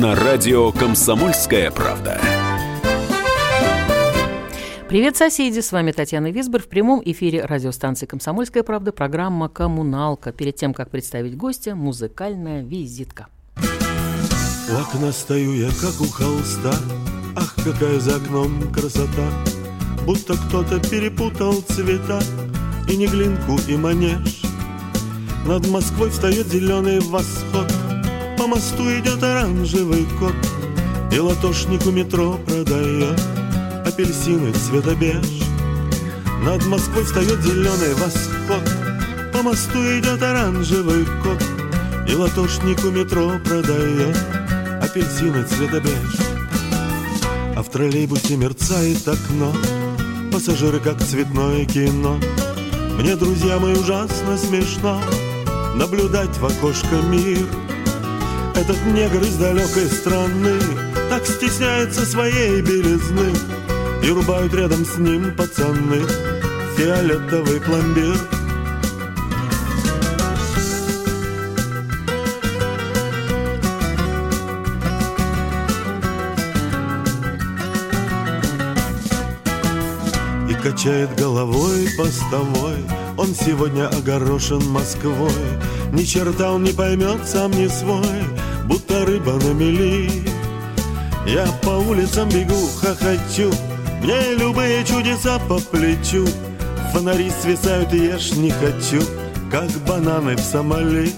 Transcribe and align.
На 0.00 0.16
радио 0.16 0.72
«Комсомольская 0.72 1.70
правда». 1.70 2.20
Привет, 4.88 5.16
соседи! 5.16 5.60
С 5.60 5.70
вами 5.70 5.92
Татьяна 5.92 6.32
Висбор 6.32 6.60
в 6.62 6.66
прямом 6.66 7.00
эфире 7.04 7.44
радиостанции 7.44 8.04
«Комсомольская 8.04 8.64
правда» 8.64 8.90
программа 8.90 9.48
«Коммуналка». 9.48 10.32
Перед 10.32 10.56
тем, 10.56 10.74
как 10.74 10.90
представить 10.90 11.36
гостя, 11.36 11.76
музыкальная 11.76 12.64
визитка. 12.64 13.28
У 13.56 14.74
окна 14.74 15.12
стою 15.12 15.54
я, 15.54 15.68
как 15.68 16.00
у 16.00 16.06
холста 16.06 16.74
Ах, 17.36 17.54
какая 17.62 18.00
за 18.00 18.16
окном 18.16 18.72
красота 18.72 19.30
Будто 20.04 20.34
кто-то 20.34 20.80
перепутал 20.80 21.62
цвета 21.68 22.20
И 22.88 22.96
не 22.96 23.06
глинку, 23.06 23.60
и 23.68 23.76
манеж 23.76 24.42
Над 25.46 25.68
Москвой 25.68 26.10
встает 26.10 26.48
зеленый 26.48 26.98
восход 26.98 27.72
По 28.44 28.48
мосту 28.48 28.82
идет 28.98 29.22
оранжевый 29.22 30.06
кот 30.20 30.34
И 31.10 31.18
латошник 31.18 31.86
у 31.86 31.90
метро 31.90 32.38
продает 32.44 33.18
Апельсины 33.86 34.52
цвета 34.52 34.94
беж. 34.94 35.24
Над 36.42 36.66
Москвой 36.66 37.04
встает 37.04 37.40
зеленый 37.40 37.94
восход 37.94 39.32
По 39.32 39.42
мосту 39.42 39.78
идет 39.98 40.22
оранжевый 40.22 41.06
кот 41.22 41.42
И 42.06 42.14
латошник 42.14 42.84
у 42.84 42.90
метро 42.90 43.38
продает 43.42 44.14
Апельсины 44.82 45.44
цвета 45.44 45.80
беж. 45.80 46.20
А 47.56 47.62
в 47.62 47.70
троллейбусе 47.70 48.36
мерцает 48.36 49.08
окно 49.08 49.54
Пассажиры 50.30 50.80
как 50.80 51.02
цветное 51.02 51.64
кино. 51.64 52.20
Мне, 52.98 53.16
друзья 53.16 53.58
мои, 53.58 53.72
ужасно 53.72 54.36
смешно 54.36 55.00
Наблюдать 55.76 56.36
в 56.36 56.44
окошко 56.44 56.96
мир 57.08 57.48
Этот 58.54 58.84
негр 58.86 59.22
из 59.22 59.36
далекой 59.36 59.86
страны 59.86 60.58
Так 61.10 61.26
стесняется 61.26 62.06
своей 62.06 62.60
белизны 62.62 63.32
И 64.02 64.10
рубают 64.10 64.54
рядом 64.54 64.84
с 64.84 64.96
ним 64.98 65.34
пацаны 65.36 66.02
Фиолетовый 66.76 67.60
пломбир. 67.60 68.16
И 80.50 80.54
качает 80.54 81.14
головой 81.16 81.88
постовой. 81.96 82.84
Он 83.16 83.28
сегодня 83.28 83.86
огорошен 83.86 84.66
Москвой 84.70 85.30
Ни 85.94 86.02
черта 86.02 86.50
он 86.50 86.64
не 86.64 86.72
поймет, 86.72 87.20
сам 87.24 87.52
не 87.52 87.68
свой 87.68 88.04
Будто 88.66 89.06
рыба 89.06 89.34
на 89.34 89.52
мели. 89.54 90.10
Я 91.24 91.46
по 91.62 91.70
улицам 91.70 92.28
бегу, 92.28 92.68
хохочу 92.80 93.52
Мне 94.02 94.34
любые 94.36 94.84
чудеса 94.84 95.38
по 95.48 95.60
плечу. 95.60 96.26
Фонари 96.92 97.30
свисают, 97.40 97.92
ешь 97.92 98.32
не 98.32 98.50
хочу 98.50 99.02
Как 99.52 99.70
бананы 99.86 100.34
в 100.34 100.40
Сомали 100.40 101.12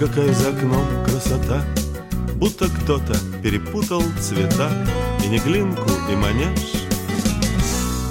какая 0.00 0.32
за 0.32 0.48
окном 0.48 0.86
красота 1.04 1.62
Будто 2.36 2.68
кто-то 2.68 3.14
перепутал 3.42 4.02
цвета. 4.18 4.70
И 5.22 5.28
не 5.28 5.38
глинку, 5.38 5.90
и 6.10 6.16
манеж. 6.16 6.88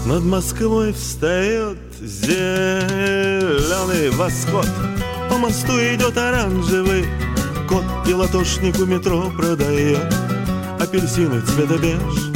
Над 0.06 0.24
Москвой 0.24 0.94
встает 0.94 1.80
зеленый 2.00 3.32
восход. 4.12 4.68
По 5.30 5.38
мосту 5.40 5.74
идет 5.80 6.16
оранжевый 6.16 7.06
кот 7.68 7.84
И 8.08 8.14
латошник 8.14 8.78
у 8.80 8.86
метро 8.86 9.32
продает 9.36 10.14
Апельсины 10.80 11.42
цвета 11.42 11.80
беж. 11.80 12.30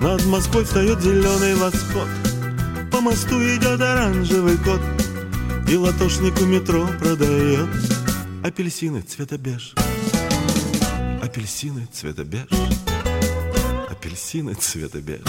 Над 0.00 0.24
Москвой 0.26 0.64
встает 0.64 1.02
зеленый 1.02 1.56
восход. 1.56 2.08
По 2.92 3.00
мосту 3.00 3.42
идет 3.42 3.80
оранжевый 3.80 4.58
кот 4.58 4.80
и 5.66 5.76
латошник 5.76 6.38
у 6.42 6.44
метро 6.44 6.86
продает 7.00 7.93
Апельсины 8.44 9.00
цвета 9.00 9.38
беж 9.38 9.74
Апельсины 11.22 11.88
цвета 11.90 12.24
беж 12.24 12.46
Апельсины 13.88 14.52
цвета 14.52 15.00
беж 15.00 15.22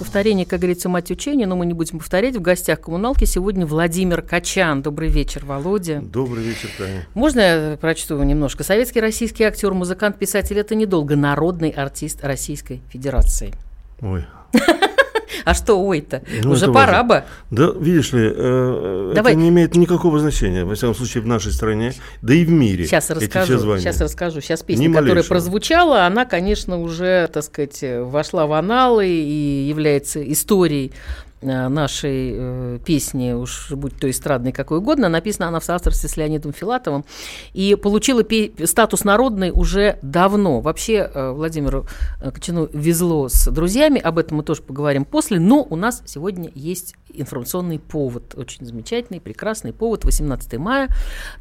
Повторение, 0.00 0.44
как 0.44 0.58
говорится, 0.58 0.88
мать 0.88 1.12
учения, 1.12 1.46
но 1.46 1.54
мы 1.54 1.66
не 1.66 1.74
будем 1.74 2.00
повторять. 2.00 2.34
В 2.34 2.40
гостях 2.40 2.80
коммуналки 2.80 3.24
сегодня 3.24 3.66
Владимир 3.66 4.20
Качан. 4.22 4.82
Добрый 4.82 5.10
вечер, 5.10 5.44
Володя. 5.44 6.00
Добрый 6.00 6.42
вечер, 6.42 6.70
Таня 6.76 7.06
Можно 7.14 7.40
я 7.40 7.76
прочту 7.76 8.20
немножко? 8.20 8.64
Советский 8.64 9.00
российский 9.00 9.44
актер, 9.44 9.72
музыкант, 9.74 10.18
писатель– 10.18 10.58
это 10.58 10.74
недолго 10.74 11.14
народный 11.14 11.70
артист 11.70 12.24
Российской 12.24 12.82
Федерации. 12.90 13.54
Ой, 14.00 14.24
А 15.44 15.54
что 15.54 15.74
ой-то? 15.80 16.22
Ну, 16.42 16.52
Уже 16.52 16.66
пора 16.66 17.02
важно. 17.02 17.04
бы. 17.04 17.24
Да, 17.50 17.72
видишь 17.78 18.12
ли, 18.12 18.32
э, 18.34 19.12
Давай. 19.14 19.32
это 19.32 19.40
не 19.40 19.48
имеет 19.48 19.76
никакого 19.76 20.18
значения, 20.18 20.64
во 20.64 20.74
всяком 20.74 20.94
случае, 20.94 21.22
в 21.22 21.26
нашей 21.26 21.52
стране, 21.52 21.92
да 22.22 22.34
и 22.34 22.44
в 22.44 22.50
мире. 22.50 22.86
Сейчас 22.86 23.10
расскажу. 23.10 23.44
все 23.44 23.58
звания. 23.58 23.82
Сейчас 23.82 24.00
расскажу. 24.00 24.40
Сейчас 24.40 24.62
песня, 24.62 24.92
которая 24.92 25.24
прозвучала, 25.24 26.06
она, 26.06 26.24
конечно, 26.24 26.80
уже, 26.80 27.28
так 27.32 27.44
сказать, 27.44 27.82
вошла 27.82 28.46
в 28.46 28.52
аналы 28.52 29.08
и 29.08 29.66
является 29.68 30.22
историей 30.32 30.92
э, 31.26 31.27
нашей 31.40 32.32
э, 32.34 32.78
песни, 32.84 33.32
уж 33.32 33.70
будь 33.70 33.96
то 33.96 34.10
эстрадной 34.10 34.52
какой 34.52 34.78
угодно, 34.78 35.08
написана 35.08 35.48
она 35.48 35.60
в 35.60 35.64
соавторстве 35.64 36.08
с 36.08 36.16
Леонидом 36.16 36.52
Филатовым 36.52 37.04
и 37.52 37.76
получила 37.76 38.24
статус 38.64 39.04
народной 39.04 39.50
уже 39.52 39.98
давно. 40.02 40.60
Вообще 40.60 41.10
э, 41.12 41.30
Владимиру 41.30 41.86
э, 42.20 42.30
Кочану 42.30 42.68
везло 42.72 43.28
с 43.28 43.50
друзьями, 43.50 44.00
об 44.00 44.18
этом 44.18 44.38
мы 44.38 44.42
тоже 44.42 44.62
поговорим 44.62 45.04
после, 45.04 45.38
но 45.38 45.66
у 45.68 45.76
нас 45.76 46.02
сегодня 46.06 46.50
есть 46.54 46.94
информационный 47.12 47.78
повод, 47.78 48.34
очень 48.36 48.66
замечательный, 48.66 49.20
прекрасный 49.20 49.72
повод, 49.72 50.04
18 50.04 50.58
мая. 50.58 50.88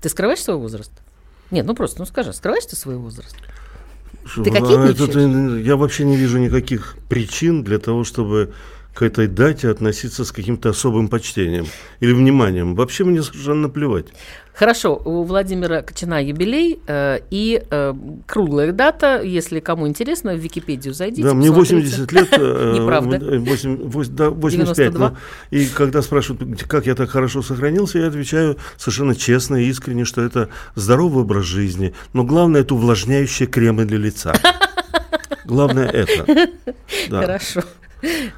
Ты 0.02 0.10
скрываешь 0.10 0.42
свой 0.42 0.58
возраст? 0.58 0.92
Нет, 1.52 1.66
ну 1.66 1.74
просто, 1.74 2.00
ну 2.00 2.06
скажи, 2.06 2.34
скрываешь 2.34 2.66
ты 2.66 2.76
свой 2.76 2.98
возраст? 2.98 3.36
Ты 4.36 4.52
кокетничаешь? 4.52 5.00
это- 5.10 5.58
я 5.60 5.78
вообще 5.78 6.04
не 6.04 6.18
вижу 6.18 6.38
никаких 6.38 6.98
причин 7.08 7.64
для 7.64 7.80
того, 7.80 8.04
чтобы 8.04 8.54
к 8.98 9.04
этой 9.04 9.28
дате 9.28 9.70
относиться 9.70 10.26
с 10.26 10.32
каким-то 10.32 10.70
особым 10.70 11.08
почтением 11.08 11.68
или 12.00 12.14
вниманием. 12.14 12.74
Вообще 12.74 13.04
мне 13.04 13.22
совершенно 13.22 13.70
плевать. 13.70 14.08
Хорошо, 14.56 15.00
у 15.06 15.22
Владимира 15.24 15.84
Кочана 15.84 16.20
юбилей 16.26 16.80
э, 16.88 17.20
и 17.30 17.62
э, 17.70 17.94
круглая 18.26 18.72
дата, 18.72 19.22
если 19.22 19.60
кому 19.60 19.88
интересно, 19.88 20.34
в 20.34 20.40
Википедию 20.40 20.96
зайдите. 20.96 21.22
да, 21.22 21.36
мне 21.36 21.50
посмотрите. 21.54 22.02
80 22.08 22.12
лет. 22.12 22.28
э, 22.32 22.74
Неправда. 22.82 23.16
э, 23.18 23.38
восемь- 23.38 23.78
вось- 23.84 24.10
да, 24.10 24.32
85. 24.32 24.76
92. 24.94 25.10
ну, 25.12 25.18
и 25.52 25.68
когда 25.68 26.02
спрашивают, 26.02 26.64
как 26.64 26.88
я 26.88 26.96
так 26.96 27.12
хорошо 27.12 27.44
сохранился, 27.44 28.00
я 28.00 28.08
отвечаю 28.08 28.58
совершенно 28.78 29.14
честно 29.14 29.58
и 29.58 29.68
искренне, 29.68 30.06
что 30.06 30.24
это 30.24 30.50
здоровый 30.74 31.22
образ 31.22 31.46
жизни. 31.46 31.94
Но 32.14 32.24
главное, 32.24 32.62
это 32.62 32.74
увлажняющие 32.74 33.48
кремы 33.48 33.86
для 33.86 34.00
лица. 34.00 34.34
Главное 35.46 35.88
это. 35.88 36.26
Да. 37.12 37.22
Хорошо. 37.22 37.62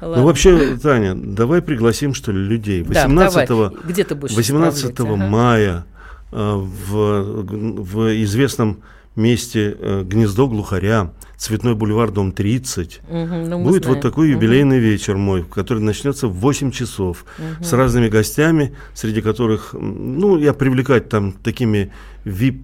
Ну, 0.00 0.24
вообще, 0.24 0.76
Таня, 0.76 1.14
давай 1.14 1.62
пригласим, 1.62 2.14
что 2.14 2.32
ли, 2.32 2.38
людей. 2.38 2.82
Да, 2.82 3.06
18, 3.06 3.48
давай. 3.48 3.70
Где 3.84 4.04
ты 4.04 4.14
будешь 4.14 4.36
18 4.36 4.92
исправлять? 4.92 5.18
Ага. 5.20 5.30
мая 5.30 5.86
э, 6.32 6.54
в, 6.54 7.42
в 7.82 8.22
известном 8.22 8.82
месте 9.16 9.76
э, 9.78 10.02
гнездо 10.04 10.48
глухаря, 10.48 11.12
Цветной 11.36 11.74
бульвар, 11.74 12.10
дом 12.10 12.32
30. 12.32 13.00
Мгм, 13.08 13.48
ну, 13.48 13.62
Будет 13.62 13.84
знаем. 13.84 13.96
вот 13.96 14.02
такой 14.02 14.28
юбилейный 14.30 14.78
вечер 14.78 15.16
мой, 15.16 15.42
который 15.42 15.82
начнется 15.82 16.28
в 16.28 16.34
8 16.34 16.70
часов 16.70 17.24
с 17.62 17.72
разными 17.72 18.08
гостями, 18.08 18.76
среди 18.92 19.22
которых, 19.22 19.70
ну, 19.72 20.36
я 20.36 20.52
привлекать 20.52 21.08
там 21.08 21.32
такими 21.32 21.92
VIP 22.26 22.60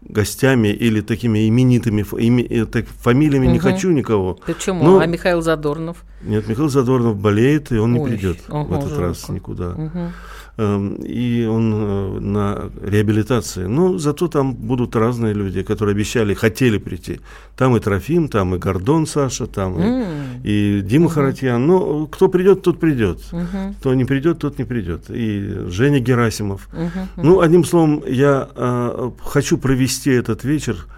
гостями 0.00 0.68
или 0.68 1.00
такими 1.00 1.48
именитыми 1.48 2.04
име, 2.18 2.44
э, 2.44 2.66
так, 2.66 2.86
фамилиями 2.86 3.46
угу. 3.46 3.52
не 3.52 3.58
хочу 3.58 3.90
никого. 3.90 4.38
Почему? 4.46 4.84
Но, 4.84 4.98
а 5.00 5.06
Михаил 5.06 5.42
Задорнов? 5.42 6.04
Нет, 6.22 6.48
Михаил 6.48 6.68
Задорнов 6.68 7.16
болеет, 7.16 7.72
и 7.72 7.78
он 7.78 7.94
Ой, 7.94 7.98
не 7.98 8.06
придет 8.06 8.38
в 8.48 8.72
этот 8.72 8.88
жалко. 8.90 9.02
раз 9.02 9.28
никуда. 9.28 9.70
Угу. 9.70 10.12
Эм, 10.60 10.96
и 10.96 11.46
он 11.46 11.72
э, 11.72 12.18
на 12.18 12.70
реабилитации. 12.82 13.66
Но 13.66 13.96
зато 13.96 14.26
там 14.26 14.54
будут 14.54 14.96
разные 14.96 15.32
люди, 15.32 15.62
которые 15.62 15.94
обещали, 15.94 16.34
хотели 16.34 16.78
прийти. 16.78 17.20
Там 17.56 17.76
и 17.76 17.80
Трофим, 17.80 18.26
там 18.28 18.56
и 18.56 18.58
Гордон 18.58 19.06
Саша, 19.06 19.46
там 19.46 19.78
mm. 19.78 20.40
и, 20.42 20.78
и 20.78 20.82
Дима 20.82 21.06
uh-huh. 21.06 21.10
Харатьян. 21.10 21.64
Но 21.64 22.06
кто 22.06 22.26
придет, 22.26 22.62
тот 22.62 22.80
придет. 22.80 23.20
Uh-huh. 23.30 23.74
Кто 23.78 23.94
не 23.94 24.04
придет, 24.04 24.40
тот 24.40 24.58
не 24.58 24.64
придет. 24.64 25.04
И 25.10 25.68
Женя 25.68 26.00
Герасимов. 26.00 26.68
Uh-huh. 26.72 27.06
Ну, 27.16 27.40
одним 27.40 27.64
словом, 27.64 28.02
я 28.04 28.48
э, 28.52 29.10
хочу 29.22 29.58
провести 29.58 30.10
этот 30.10 30.42
вечер. 30.42 30.88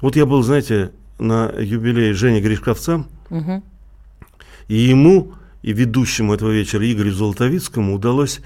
Вот 0.00 0.16
я 0.16 0.26
был, 0.26 0.42
знаете, 0.42 0.90
на 1.20 1.52
юбилее 1.56 2.14
Жени 2.14 2.40
Гришковца, 2.40 3.04
uh-huh. 3.30 3.62
и 4.66 4.74
ему, 4.74 5.34
и 5.62 5.72
ведущему 5.72 6.34
этого 6.34 6.50
вечера 6.50 6.84
Игорю 6.90 7.12
Золотовицкому 7.12 7.94
удалось 7.94 8.40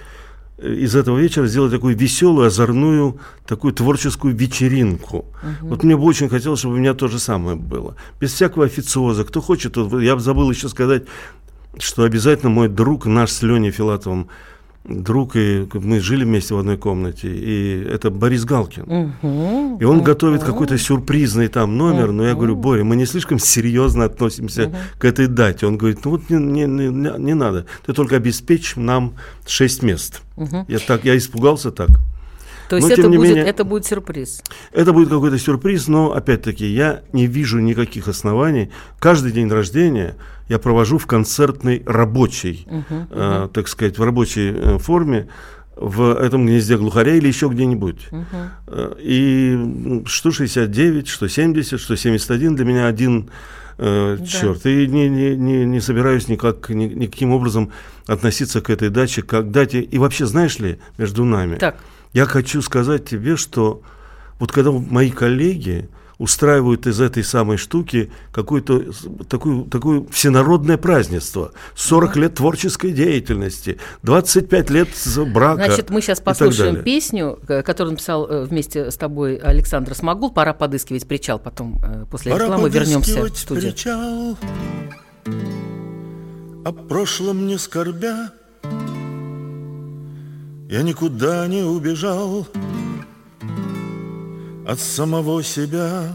из 0.59 0.97
этого 0.97 1.19
вечера 1.19 1.47
сделать 1.47 1.73
такую 1.73 1.97
веселую, 1.97 2.47
озорную, 2.47 3.19
такую 3.47 3.75
творческую 3.75 4.35
вечеринку. 4.35 5.19
Угу. 5.19 5.69
Вот 5.69 5.83
мне 5.85 5.97
бы 5.97 6.03
очень 6.05 6.29
хотелось, 6.29 6.61
чтобы 6.61 6.77
у 6.77 6.79
меня 6.79 6.95
то 6.95 7.09
же 7.09 7.19
самое 7.19 7.57
было. 7.57 7.97
Без 8.21 8.33
всякого 8.33 8.65
официоза. 8.65 9.25
Кто 9.25 9.41
хочет, 9.41 9.77
я 9.77 10.19
забыл 10.19 10.51
еще 10.51 10.69
сказать, 10.69 11.05
что 11.79 12.05
обязательно 12.05 12.51
мой 12.51 12.69
друг, 12.69 13.07
наш 13.07 13.31
с 13.31 13.43
Леней 13.43 13.71
Филатовым, 13.71 14.29
друг, 14.89 15.37
и 15.37 15.67
мы 15.75 16.01
жили 16.01 16.25
вместе 16.25 16.55
в 16.55 16.59
одной 16.59 16.77
комнате, 16.77 17.29
и 17.29 17.85
это 17.85 18.11
Борис 18.11 18.45
Галкин. 18.45 18.83
Угу, 18.83 19.79
и 19.81 19.85
он 19.85 19.99
угу. 19.99 20.05
готовит 20.05 20.43
какой-то 20.43 20.79
сюрпризный 20.79 21.49
там 21.49 21.77
номер, 21.77 22.07
угу. 22.07 22.13
но 22.13 22.27
я 22.27 22.35
говорю, 22.35 22.57
Боря, 22.57 22.85
мы 22.85 22.97
не 22.97 23.07
слишком 23.07 23.39
серьезно 23.39 24.05
относимся 24.05 24.69
угу. 24.69 24.77
к 24.99 25.05
этой 25.05 25.27
дате. 25.27 25.67
Он 25.67 25.77
говорит, 25.77 26.05
ну 26.05 26.13
вот 26.13 26.31
не, 26.31 26.39
не, 26.39 26.67
не, 26.67 27.19
не 27.19 27.35
надо, 27.35 27.67
ты 27.85 27.93
только 27.93 28.17
обеспечь 28.17 28.77
нам 28.77 29.15
шесть 29.47 29.83
мест. 29.83 30.23
Угу. 30.37 30.67
Я, 30.69 30.79
так, 30.79 31.05
я 31.05 31.17
испугался 31.17 31.71
так. 31.71 31.89
То 32.69 32.77
есть 32.77 32.89
но, 32.89 32.95
это, 32.95 33.09
будет, 33.09 33.31
менее, 33.31 33.45
это 33.45 33.65
будет 33.65 33.87
сюрприз? 33.87 34.43
Это 34.73 34.93
будет 34.93 35.09
какой-то 35.09 35.39
сюрприз, 35.39 35.87
но, 35.87 36.13
опять-таки, 36.13 36.67
я 36.67 37.03
не 37.13 37.27
вижу 37.27 37.61
никаких 37.61 38.09
оснований. 38.09 38.71
Каждый 38.99 39.31
день 39.31 39.49
рождения 39.49 40.17
я 40.49 40.59
провожу 40.59 40.99
в 40.99 41.07
концертной 41.07 41.83
рабочей, 41.87 42.67
uh-huh. 42.69 43.07
Э, 43.11 43.49
так 43.53 43.69
сказать, 43.69 43.99
в 43.99 44.03
рабочей 44.03 44.53
э, 44.55 44.79
форме 44.79 45.29
в 45.77 46.15
этом 46.15 46.47
гнезде 46.47 46.79
глухаря 46.79 47.15
или 47.15 47.29
еще 47.29 47.49
где-нибудь. 47.49 48.09
Э, 48.67 48.95
и 48.99 50.03
что 50.07 50.31
69, 50.31 51.09
что 51.09 51.29
70, 51.29 51.81
что 51.81 51.97
71 51.97 52.57
для 52.57 52.65
меня 52.65 52.87
один 52.87 53.31
э, 53.79 54.17
да. 54.19 54.27
черт. 54.27 54.65
И 54.67 54.87
не, 54.87 55.09
не, 55.09 55.37
не, 55.37 55.65
не 55.65 55.81
собираюсь 55.81 56.29
никак, 56.29 56.71
ни, 56.71 56.87
никаким 56.87 57.33
образом 57.33 57.73
относиться 58.07 58.61
к 58.61 58.71
этой 58.71 58.89
даче 58.89 59.23
как 59.23 59.51
дате. 59.51 59.81
И 59.81 59.99
вообще, 59.99 60.27
знаешь 60.27 60.59
ли, 60.59 60.79
между 60.97 61.25
нами... 61.25 61.57
Так 61.57 61.77
я 62.17 62.25
хочу 62.25 62.63
сказать 62.63 63.05
тебе, 63.05 63.37
что 63.37 63.83
вот 64.39 64.51
когда 64.51 64.73
мои 64.73 65.11
коллеги 65.11 65.91
устраивают 66.19 66.87
из 66.87 67.01
этой 67.01 67.23
самой 67.23 67.59
штуки 67.59 68.11
какое-то 68.33 68.85
такое, 69.29 69.65
такое 69.65 70.07
всенародное 70.11 70.79
празднество. 70.79 71.53
40 71.75 72.15
да. 72.15 72.21
лет 72.21 72.35
творческой 72.35 72.93
деятельности, 72.93 73.79
25 74.03 74.71
лет 74.71 74.89
брака. 75.33 75.67
Значит, 75.67 75.91
мы 75.91 76.01
сейчас 76.01 76.21
послушаем 76.21 76.83
песню, 76.83 77.39
которую 77.47 77.93
написал 77.93 78.27
э, 78.27 78.45
вместе 78.45 78.91
с 78.91 78.97
тобой 78.97 79.37
Александр 79.37 79.95
Смогул. 79.95 80.33
Пора 80.33 80.55
подыскивать 80.55 81.07
причал, 81.07 81.39
потом 81.39 81.81
э, 81.83 82.07
после 82.11 82.33
Пора 82.33 82.47
рекламы 82.47 82.71
вернемся 82.71 83.23
в 83.23 83.37
студию. 83.37 83.73
Причал, 83.73 84.39
о 86.65 86.73
прошлом 86.73 87.47
не 87.47 87.59
скорбя, 87.59 88.31
я 90.69 90.83
никуда 90.83 91.47
не 91.47 91.63
убежал 91.63 92.47
от 94.67 94.81
самого 94.81 95.43
себя. 95.43 96.13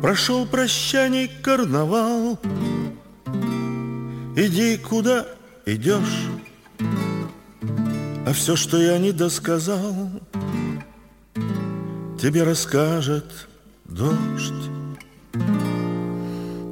Прошел 0.00 0.46
прощаний 0.46 1.30
карнавал, 1.42 2.38
Иди, 4.34 4.76
куда 4.78 5.26
идешь, 5.66 6.28
А 8.26 8.32
все, 8.32 8.56
что 8.56 8.78
я 8.78 8.98
не 8.98 9.12
досказал, 9.12 10.10
Тебе 12.20 12.42
расскажет 12.44 13.48
дождь. 13.84 14.70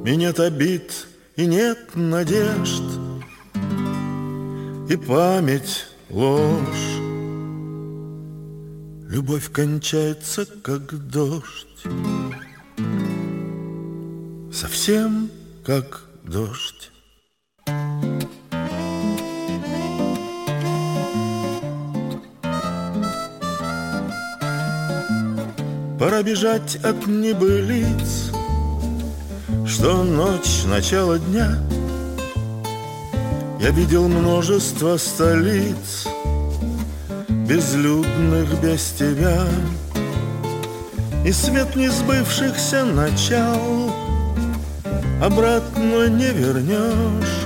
И 0.05 0.15
нет 0.15 0.39
обид, 0.39 1.07
и 1.35 1.45
нет 1.45 1.95
надежд— 1.95 2.83
и 4.91 4.97
память 4.97 5.87
ложь. 6.09 7.10
Любовь 9.11 9.51
кончается, 9.51 10.45
как 10.45 11.09
дождь, 11.09 11.83
совсем 14.53 15.29
как 15.65 16.03
дождь. 16.23 16.91
Пора 25.99 26.23
бежать 26.23 26.77
от 26.77 27.05
небылиц, 27.05 28.31
что 29.67 30.03
ночь, 30.05 30.63
начало 30.65 31.19
дня— 31.19 31.59
я 33.61 33.69
видел 33.69 34.07
множество 34.07 34.97
столиц, 34.97 36.07
Безлюдных 37.51 38.61
без 38.61 38.91
тебя, 38.91 39.43
И 41.25 41.33
свет 41.33 41.75
несбывшихся 41.75 42.85
начал 42.85 43.91
Обратно 45.21 46.07
не 46.07 46.29
вернешь, 46.29 47.45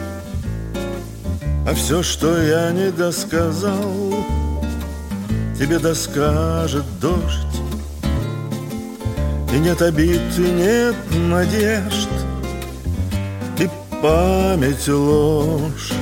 А 1.67 1.73
все, 1.73 2.03
что 2.03 2.39
я 2.39 2.69
не 2.69 2.91
досказал, 2.91 4.13
Тебе 5.57 5.79
доскажет 5.79 6.85
дождь. 7.01 7.59
И 9.55 9.57
нет 9.57 9.81
обид, 9.81 10.21
и 10.37 10.51
нет 10.51 10.95
надежд, 11.15 12.09
И 13.57 13.67
память 14.03 14.87
ложь. 14.87 15.93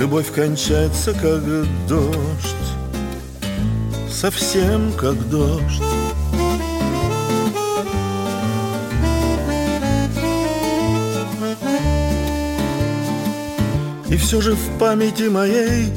Любовь 0.00 0.32
кончается, 0.32 1.12
как 1.12 1.42
дождь 1.86 2.56
Совсем 4.10 4.92
как 4.94 5.28
дождь. 5.28 5.82
И 14.08 14.16
все 14.16 14.40
же 14.40 14.54
в 14.54 14.78
памяти 14.78 15.24
моей 15.24 15.92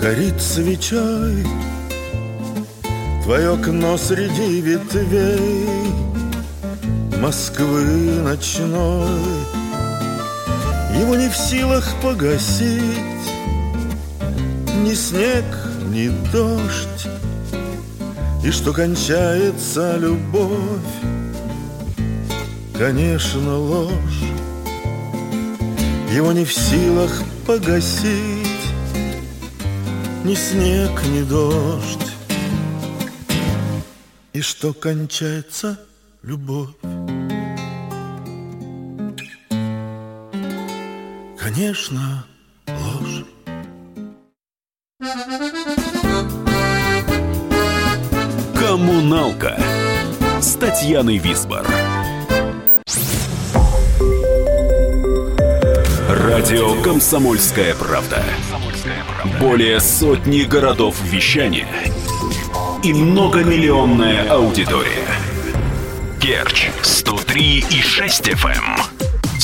Горит 0.00 0.42
свечой. 0.42 1.46
Твое 3.22 3.54
окно 3.54 3.96
среди 3.98 4.60
ветвей 4.62 5.68
Москвы 7.20 7.84
ночной 8.24 9.51
его 11.02 11.16
не 11.16 11.28
в 11.28 11.36
силах 11.36 11.84
погасить 12.00 12.80
Ни 14.84 14.94
снег, 14.94 15.44
ни 15.90 16.08
дождь. 16.30 17.08
И 18.44 18.50
что 18.50 18.72
кончается 18.72 19.96
любовь 19.98 20.94
Конечно, 22.78 23.58
ложь. 23.58 24.22
Его 26.12 26.32
не 26.32 26.44
в 26.44 26.52
силах 26.52 27.22
погасить 27.46 28.66
Ни 30.24 30.34
снег, 30.34 31.02
ни 31.06 31.22
дождь. 31.22 32.12
И 34.32 34.40
что 34.40 34.72
кончается 34.72 35.78
любовь 36.22 36.81
конечно, 41.52 42.24
ложь. 42.66 43.24
Коммуналка 48.58 49.60
с 50.40 50.54
Татьяной 50.54 51.18
Висбор. 51.18 51.66
Радио 56.08 56.80
«Комсомольская 56.82 57.74
правда». 57.74 58.24
Более 59.38 59.80
сотни 59.80 60.42
городов 60.42 60.96
вещания 61.02 61.68
и 62.82 62.94
многомиллионная 62.94 64.30
аудитория. 64.30 65.06
Керчь 66.20 66.70
103 66.82 67.64
и 67.70 67.82
6 67.82 68.28
FM. 68.28 68.91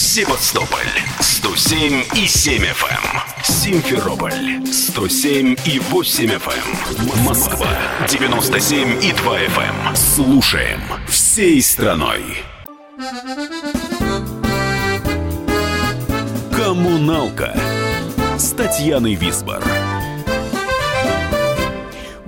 Севастополь 0.09 0.89
107 1.21 2.03
и 2.17 2.27
7 2.27 2.63
FM. 2.63 3.45
Симферополь 3.45 4.67
107 4.67 5.55
и 5.67 5.79
8 5.79 6.31
FM. 6.31 7.25
Москва 7.27 7.69
97 8.09 9.05
и 9.05 9.13
2 9.13 9.39
FM. 9.39 9.95
Слушаем 9.95 10.81
всей 11.09 11.61
страной. 11.61 12.23
Коммуналка 16.57 17.55
с 18.39 18.53
Татьяной 18.53 19.15
Висбор. 19.15 19.63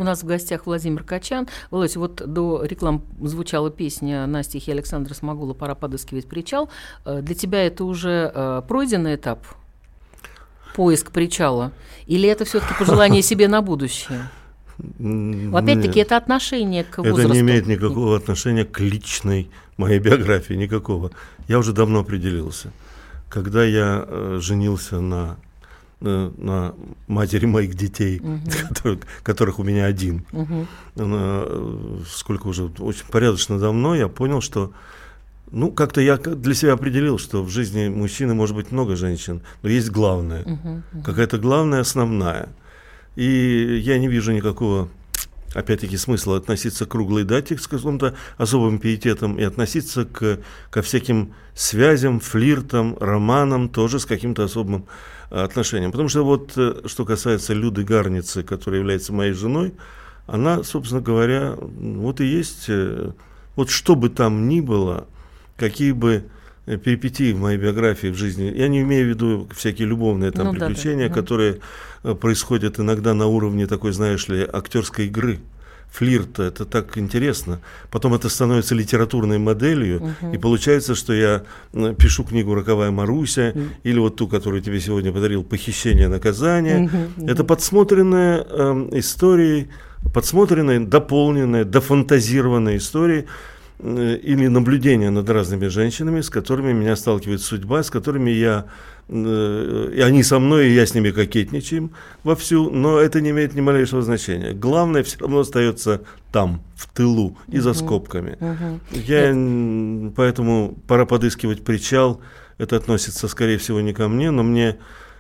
У 0.00 0.02
нас 0.02 0.22
в 0.22 0.26
гостях 0.26 0.64
Владимир 0.64 1.04
Качан. 1.04 1.46
Володь, 1.70 1.94
вот 1.96 2.22
до 2.26 2.64
реклам 2.64 3.04
звучала 3.20 3.70
песня 3.70 4.26
на 4.26 4.42
стихи 4.42 4.72
Александра 4.72 5.12
Смогула 5.12 5.52
«Пора 5.52 5.74
подыскивать 5.74 6.26
причал». 6.26 6.70
Э, 7.04 7.20
для 7.20 7.34
тебя 7.34 7.66
это 7.66 7.84
уже 7.84 8.32
э, 8.34 8.62
пройденный 8.66 9.16
этап? 9.16 9.40
Поиск 10.74 11.10
причала? 11.10 11.72
Или 12.06 12.30
это 12.30 12.46
все 12.46 12.60
таки 12.60 12.72
пожелание 12.78 13.20
себе 13.20 13.46
на 13.46 13.60
будущее? 13.60 14.30
Опять-таки, 14.78 16.00
это 16.00 16.16
отношение 16.16 16.82
к 16.82 16.96
возрасту. 16.96 17.20
Это 17.20 17.34
не 17.34 17.40
имеет 17.40 17.66
никакого 17.66 18.16
отношения 18.16 18.64
к 18.64 18.80
личной 18.80 19.50
моей 19.76 19.98
биографии, 19.98 20.54
никакого. 20.54 21.10
Я 21.46 21.58
уже 21.58 21.74
давно 21.74 22.00
определился. 22.00 22.72
Когда 23.28 23.64
я 23.64 24.06
э, 24.08 24.38
женился 24.40 24.98
на 25.00 25.36
на 26.00 26.74
матери 27.08 27.46
моих 27.46 27.74
детей, 27.74 28.20
угу. 28.20 28.40
которых, 28.68 29.00
которых 29.22 29.58
у 29.58 29.62
меня 29.62 29.84
один. 29.84 30.24
Угу. 30.32 30.66
Э, 30.96 31.98
сколько 32.08 32.46
уже, 32.46 32.64
очень 32.78 33.06
порядочно 33.10 33.58
давно, 33.58 33.94
я 33.94 34.08
понял, 34.08 34.40
что 34.40 34.72
ну, 35.50 35.72
как-то 35.72 36.00
я 36.00 36.16
для 36.16 36.54
себя 36.54 36.74
определил, 36.74 37.18
что 37.18 37.42
в 37.42 37.50
жизни 37.50 37.88
мужчины 37.88 38.34
может 38.34 38.54
быть 38.54 38.70
много 38.70 38.96
женщин, 38.96 39.42
но 39.62 39.68
есть 39.68 39.90
главное, 39.90 40.44
uh-huh, 40.44 40.82
uh-huh. 40.92 41.02
какая-то 41.02 41.38
главная, 41.38 41.80
основная. 41.80 42.50
И 43.16 43.80
я 43.84 43.98
не 43.98 44.06
вижу 44.06 44.30
никакого, 44.30 44.88
опять-таки, 45.52 45.96
смысла 45.96 46.36
относиться 46.36 46.86
к 46.86 46.90
круглой 46.90 47.24
дате 47.24 47.58
с 47.58 47.66
каким-то 47.66 48.14
особым 48.38 48.78
пиететом 48.78 49.38
и 49.38 49.42
относиться 49.42 50.04
к, 50.04 50.38
ко 50.70 50.82
всяким 50.82 51.34
связям, 51.54 52.20
флиртам, 52.20 52.96
романам 53.00 53.68
тоже 53.68 53.98
с 53.98 54.06
каким-то 54.06 54.44
особым 54.44 54.86
отношениям. 55.30 55.92
Потому 55.92 56.08
что 56.08 56.24
вот, 56.24 56.52
э, 56.56 56.82
что 56.86 57.04
касается 57.04 57.54
Люды 57.54 57.84
Гарницы, 57.84 58.42
которая 58.42 58.80
является 58.80 59.12
моей 59.12 59.32
женой, 59.32 59.72
она, 60.26 60.62
собственно 60.62 61.00
говоря, 61.00 61.54
вот 61.58 62.20
и 62.20 62.26
есть, 62.26 62.66
э, 62.68 63.12
вот 63.56 63.70
что 63.70 63.94
бы 63.94 64.10
там 64.10 64.48
ни 64.48 64.60
было, 64.60 65.06
какие 65.56 65.92
бы 65.92 66.24
э, 66.66 66.76
перипетии 66.76 67.32
в 67.32 67.38
моей 67.38 67.58
биографии 67.58 68.08
в 68.08 68.16
жизни. 68.16 68.52
Я 68.54 68.68
не 68.68 68.82
имею 68.82 69.06
в 69.06 69.08
виду 69.08 69.48
всякие 69.54 69.88
любовные 69.88 70.30
там 70.32 70.48
ну, 70.48 70.52
приключения, 70.52 71.08
да, 71.08 71.14
да. 71.14 71.20
которые 71.20 71.60
происходят 72.20 72.78
иногда 72.80 73.14
на 73.14 73.26
уровне 73.26 73.66
такой, 73.66 73.92
знаешь 73.92 74.28
ли, 74.28 74.46
актерской 74.50 75.06
игры 75.06 75.40
флирта, 75.90 76.44
это 76.44 76.64
так 76.64 76.96
интересно. 76.98 77.60
Потом 77.90 78.14
это 78.14 78.28
становится 78.28 78.74
литературной 78.74 79.38
моделью, 79.38 79.96
угу. 79.96 80.32
и 80.32 80.38
получается, 80.38 80.94
что 80.94 81.12
я 81.12 81.42
пишу 81.72 82.24
книгу 82.24 82.54
«Роковая 82.54 82.90
Маруся», 82.90 83.52
угу. 83.54 83.64
или 83.82 83.98
вот 83.98 84.16
ту, 84.16 84.28
которую 84.28 84.62
тебе 84.62 84.80
сегодня 84.80 85.12
подарил 85.12 85.42
«Похищение 85.42 86.08
наказания». 86.08 86.88
Угу. 87.16 87.26
Это 87.28 87.44
подсмотренная 87.44 88.46
э, 88.48 88.88
история, 88.92 89.68
подсмотренная, 90.14 90.80
дополненная, 90.80 91.64
дофантазированная 91.64 92.76
история, 92.76 93.26
э, 93.80 94.16
или 94.22 94.46
наблюдение 94.46 95.10
над 95.10 95.28
разными 95.28 95.66
женщинами, 95.66 96.20
с 96.20 96.30
которыми 96.30 96.72
меня 96.72 96.94
сталкивает 96.96 97.42
судьба, 97.42 97.82
с 97.82 97.90
которыми 97.90 98.30
я 98.30 98.66
Э, 98.99 98.99
и 99.10 100.00
они 100.00 100.22
со 100.22 100.38
мной, 100.38 100.68
и 100.68 100.74
я 100.74 100.86
с 100.86 100.94
ними 100.94 101.10
кокетничаем 101.10 101.90
вовсю, 102.22 102.70
но 102.70 102.98
это 102.98 103.20
не 103.20 103.30
имеет 103.30 103.54
ни 103.54 103.60
малейшего 103.60 104.02
значения. 104.02 104.52
Главное 104.52 105.02
все 105.02 105.18
равно 105.18 105.40
остается 105.40 106.02
там, 106.30 106.62
в 106.76 106.88
тылу 106.94 107.36
и 107.48 107.58
за 107.58 107.74
скобками. 107.74 108.38
Угу. 108.40 108.80
Я, 108.92 109.32
Нет. 109.32 110.12
поэтому 110.14 110.78
пора 110.86 111.06
подыскивать 111.06 111.64
причал. 111.64 112.20
Это 112.58 112.76
относится, 112.76 113.26
скорее 113.26 113.58
всего, 113.58 113.80
не 113.80 113.92
ко 113.92 114.06
мне, 114.06 114.30
но 114.30 114.44
мне 114.44 114.78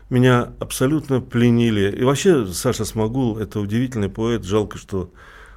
меня 0.08 0.52
абсолютно 0.60 1.20
пленили. 1.20 1.90
И 1.90 2.04
вообще 2.04 2.46
Саша 2.46 2.84
Смогул– 2.84 3.38
это 3.40 3.58
удивительный 3.58 4.08
поэт. 4.08 4.44
Жалко, 4.44 4.78
что 4.78 5.10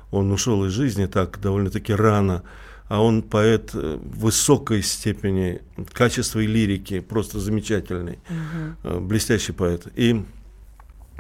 он 0.10 0.32
ушел 0.32 0.66
из 0.66 0.72
жизни 0.72 1.06
так 1.06 1.40
довольно-таки 1.40 1.94
рано 1.94 2.44
а 2.88 3.02
он 3.02 3.22
поэт 3.24 3.72
э, 3.74 4.00
высокой 4.02 4.84
степени 4.84 5.62
качества 5.92 6.40
и 6.40 6.48
лирики, 6.48 7.00
просто 7.00 7.40
замечательный, 7.40 8.20
угу. 8.84 9.00
блестящий 9.02 9.52
поэт. 9.52 9.88
И 9.96 10.24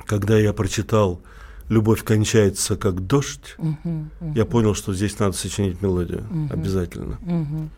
когда 0.05 0.37
я 0.37 0.53
прочитал 0.53 1.21
«Любовь 1.69 2.03
кончается 2.03 2.75
как 2.75 3.07
дождь», 3.07 3.55
угу, 3.57 3.77
угу. 3.83 4.33
я 4.35 4.45
понял, 4.45 4.75
что 4.75 4.93
здесь 4.93 5.17
надо 5.19 5.33
сочинить 5.33 5.81
мелодию 5.81 6.23
угу. 6.29 6.53
обязательно. 6.53 7.17
Угу. 7.21 7.69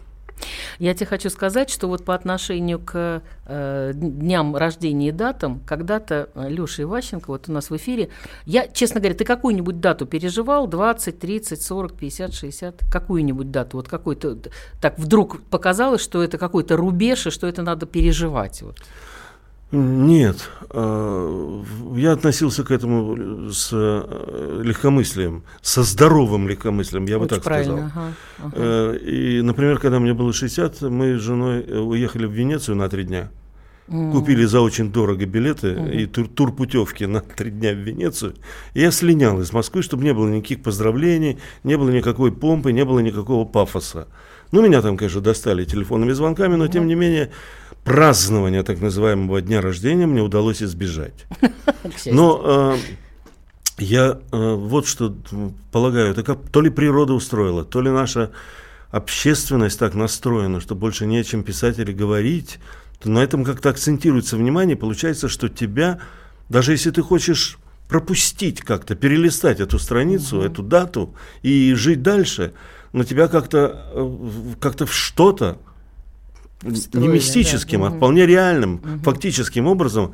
Я 0.80 0.94
тебе 0.94 1.06
хочу 1.06 1.30
сказать, 1.30 1.70
что 1.70 1.88
вот 1.88 2.04
по 2.04 2.14
отношению 2.14 2.80
к 2.80 3.22
э, 3.46 3.92
дням 3.94 4.56
рождения 4.56 5.10
и 5.10 5.12
датам, 5.12 5.62
когда-то 5.66 6.30
э, 6.36 6.50
Леша 6.50 6.84
Иващенко, 6.84 7.28
вот 7.28 7.50
у 7.50 7.52
нас 7.52 7.70
в 7.70 7.76
эфире, 7.76 8.10
я, 8.46 8.68
честно 8.68 9.00
говоря, 9.00 9.16
ты 9.16 9.24
какую-нибудь 9.24 9.80
дату 9.80 10.06
переживал? 10.06 10.68
20, 10.68 11.20
30, 11.20 11.62
40, 11.62 11.94
50, 11.94 12.34
60? 12.34 12.84
Какую-нибудь 12.92 13.52
дату? 13.52 13.78
Вот 13.78 13.88
какой-то, 13.88 14.38
так 14.82 15.00
вдруг 15.00 15.42
показалось, 15.44 16.02
что 16.02 16.24
это 16.24 16.38
какой-то 16.38 16.76
рубеж, 16.76 17.28
и 17.28 17.30
что 17.30 17.48
это 17.48 17.62
надо 17.62 17.86
переживать? 17.86 18.62
Вот. 18.62 18.78
Нет, 19.72 20.50
а, 20.70 21.64
я 21.96 22.12
относился 22.14 22.64
к 22.64 22.72
этому 22.72 23.50
с 23.52 23.70
э, 23.74 24.62
легкомыслием, 24.64 25.44
со 25.62 25.84
здоровым 25.84 26.48
легкомыслием, 26.48 27.06
я 27.06 27.18
Очень 27.18 27.24
бы 27.24 27.30
так 27.30 27.44
сказал. 27.44 27.78
Ага, 27.78 28.14
ага. 28.40 28.52
Э, 28.54 28.98
и, 28.98 29.42
например, 29.42 29.80
когда 29.80 30.00
мне 30.00 30.14
было 30.14 30.32
60, 30.32 30.82
мы 30.84 31.18
с 31.18 31.22
женой 31.22 31.66
э, 31.68 31.78
уехали 31.80 32.26
в 32.26 32.32
Венецию 32.32 32.78
на 32.78 32.88
три 32.90 33.04
дня. 33.06 33.32
Mm. 33.88 34.12
Купили 34.14 34.46
за 34.46 34.62
очень 34.62 34.92
дорого 34.92 35.26
билеты 35.26 35.68
mm-hmm. 35.68 35.96
и 35.96 36.06
тур, 36.08 36.28
тур 36.28 36.56
путевки 36.56 37.06
на 37.06 37.22
три 37.22 37.52
дня 37.52 37.72
в 37.72 37.78
Венецию. 37.78 38.34
И 38.74 38.82
я 38.82 38.90
слинял 38.90 39.40
из 39.42 39.54
Москвы, 39.54 39.84
чтобы 39.84 40.04
не 40.04 40.14
было 40.14 40.28
никаких 40.28 40.64
поздравлений, 40.64 41.38
не 41.64 41.78
было 41.78 41.92
никакой 41.92 42.32
помпы, 42.32 42.72
не 42.72 42.84
было 42.84 43.00
никакого 43.00 43.46
пафоса. 43.46 44.08
Ну, 44.52 44.64
меня 44.64 44.82
там, 44.82 44.98
конечно, 44.98 45.22
достали 45.22 45.66
телефонными 45.66 46.14
звонками, 46.14 46.56
но, 46.56 46.66
mm-hmm. 46.66 46.72
тем 46.72 46.88
не 46.88 46.96
менее, 46.96 47.32
празднования 47.86 48.64
так 48.64 48.82
называемого 48.82 49.42
дня 49.42 49.62
рождения 49.62 50.08
мне 50.08 50.22
удалось 50.22 50.62
избежать. 50.62 51.26
Но 52.06 52.76
э, 52.78 52.78
я 53.78 54.20
э, 54.32 54.54
вот 54.56 54.88
что 54.88 55.16
полагаю, 55.72 56.12
это 56.12 56.24
как 56.24 56.40
то 56.50 56.62
ли 56.62 56.70
природа 56.70 57.14
устроила, 57.14 57.64
то 57.64 57.82
ли 57.82 57.92
наша 57.92 58.32
общественность 58.90 59.78
так 59.78 59.94
настроена, 59.94 60.60
что 60.62 60.74
больше 60.74 61.06
не 61.06 61.20
о 61.20 61.24
чем 61.24 61.44
писать 61.44 61.78
или 61.78 61.94
говорить, 61.94 62.58
то 63.00 63.10
на 63.10 63.20
этом 63.20 63.44
как-то 63.44 63.70
акцентируется 63.70 64.36
внимание, 64.36 64.76
получается, 64.76 65.30
что 65.30 65.48
тебя, 65.48 66.00
даже 66.50 66.72
если 66.72 66.90
ты 66.90 67.04
хочешь 67.04 67.60
пропустить 67.88 68.62
как-то, 68.62 68.96
перелистать 68.96 69.60
эту 69.60 69.78
страницу, 69.78 70.38
угу. 70.38 70.46
эту 70.46 70.64
дату 70.64 71.14
и 71.44 71.76
жить 71.76 72.02
дальше, 72.02 72.54
но 72.94 73.04
тебя 73.04 73.28
как-то 73.28 73.92
э, 73.94 74.56
как-то 74.60 74.88
в 74.88 74.94
что-то 74.94 75.60
Встроили, 76.62 77.08
не 77.08 77.14
мистическим, 77.14 77.82
да. 77.82 77.88
а 77.88 77.92
вполне 77.92 78.26
реальным, 78.26 78.76
угу. 78.76 79.04
фактическим 79.04 79.68
образом 79.68 80.14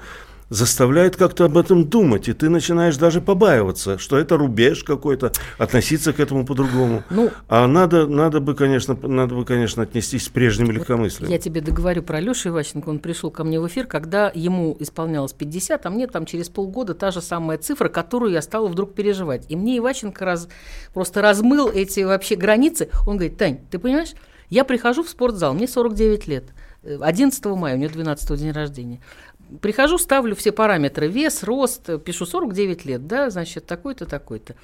заставляет 0.51 1.15
как-то 1.15 1.45
об 1.45 1.57
этом 1.57 1.85
думать, 1.85 2.27
и 2.27 2.33
ты 2.33 2.49
начинаешь 2.49 2.97
даже 2.97 3.21
побаиваться, 3.21 3.97
что 3.97 4.17
это 4.17 4.35
рубеж 4.35 4.83
какой-то, 4.83 5.31
относиться 5.57 6.11
к 6.11 6.19
этому 6.19 6.45
по-другому. 6.45 7.03
Ну, 7.09 7.31
а 7.47 7.65
надо, 7.67 8.05
надо, 8.05 8.41
бы, 8.41 8.53
конечно, 8.53 8.97
надо 9.01 9.33
бы, 9.33 9.45
конечно, 9.45 9.83
отнестись 9.83 10.25
с 10.25 10.29
прежним 10.29 10.69
легкомыслием. 10.71 11.31
Я 11.31 11.39
тебе 11.39 11.61
договорю 11.61 12.03
про 12.03 12.19
Лешу 12.19 12.49
Иващенко, 12.49 12.89
он 12.89 12.99
пришел 12.99 13.31
ко 13.31 13.45
мне 13.45 13.61
в 13.61 13.67
эфир, 13.67 13.87
когда 13.87 14.29
ему 14.35 14.75
исполнялось 14.77 15.31
50, 15.31 15.85
а 15.85 15.89
мне 15.89 16.05
там 16.07 16.25
через 16.25 16.49
полгода 16.49 16.95
та 16.95 17.11
же 17.11 17.21
самая 17.21 17.57
цифра, 17.57 17.87
которую 17.87 18.33
я 18.33 18.41
стала 18.41 18.67
вдруг 18.67 18.93
переживать. 18.93 19.45
И 19.47 19.55
мне 19.55 19.77
Иващенко 19.77 20.25
раз, 20.25 20.49
просто 20.93 21.21
размыл 21.21 21.69
эти 21.69 22.01
вообще 22.01 22.35
границы. 22.35 22.89
Он 23.07 23.15
говорит, 23.15 23.37
Тань, 23.37 23.59
ты 23.71 23.79
понимаешь, 23.79 24.15
я 24.51 24.63
прихожу 24.65 25.03
в 25.03 25.09
спортзал, 25.09 25.55
мне 25.55 25.67
49 25.67 26.27
лет, 26.27 26.43
11 26.83 27.45
мая, 27.45 27.75
у 27.75 27.77
нее 27.77 27.89
12 27.89 28.37
день 28.37 28.51
рождения. 28.51 29.01
Прихожу, 29.61 29.97
ставлю 29.97 30.35
все 30.35 30.51
параметры, 30.51 31.07
вес, 31.07 31.43
рост, 31.43 31.89
пишу 32.03 32.25
49 32.25 32.85
лет, 32.85 33.07
да, 33.07 33.29
значит, 33.29 33.65
такой-то, 33.65 34.05
такой-то. 34.05 34.55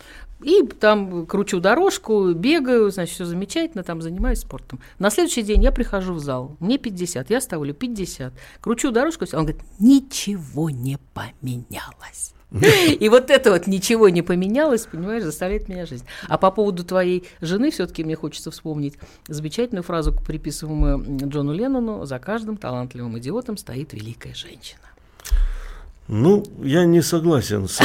И 0.43 0.61
там 0.61 1.25
кручу 1.25 1.59
дорожку, 1.59 2.33
бегаю, 2.33 2.89
значит, 2.91 3.15
все 3.15 3.25
замечательно, 3.25 3.83
там 3.83 4.01
занимаюсь 4.01 4.39
спортом. 4.39 4.79
На 4.99 5.09
следующий 5.09 5.41
день 5.41 5.63
я 5.63 5.71
прихожу 5.71 6.13
в 6.13 6.19
зал, 6.19 6.55
мне 6.59 6.77
50, 6.77 7.29
я 7.29 7.41
ставлю 7.41 7.73
50, 7.73 8.33
кручу 8.61 8.91
дорожку, 8.91 9.25
он 9.33 9.45
говорит, 9.45 9.61
ничего 9.79 10.69
не 10.69 10.99
поменялось. 11.13 12.36
И 12.99 13.09
вот 13.09 13.29
это 13.29 13.51
вот 13.51 13.67
ничего 13.67 14.09
не 14.09 14.21
поменялось, 14.21 14.85
понимаешь, 14.85 15.23
заставляет 15.23 15.67
меня 15.67 15.85
жизнь. 15.85 16.05
А 16.27 16.37
по 16.37 16.49
поводу 16.51 16.83
твоей 16.83 17.27
жены 17.41 17.71
все-таки 17.71 18.03
мне 18.03 18.15
хочется 18.15 18.51
вспомнить 18.51 18.95
замечательную 19.27 19.83
фразу, 19.83 20.13
приписываемую 20.13 21.29
Джону 21.29 21.53
Леннону 21.53 22.05
«За 22.05 22.19
каждым 22.19 22.57
талантливым 22.57 23.17
идиотом 23.19 23.57
стоит 23.57 23.93
великая 23.93 24.33
женщина». 24.33 24.81
Ну, 26.09 26.45
я 26.63 26.85
не 26.85 27.01
согласен 27.01 27.67
с, 27.67 27.81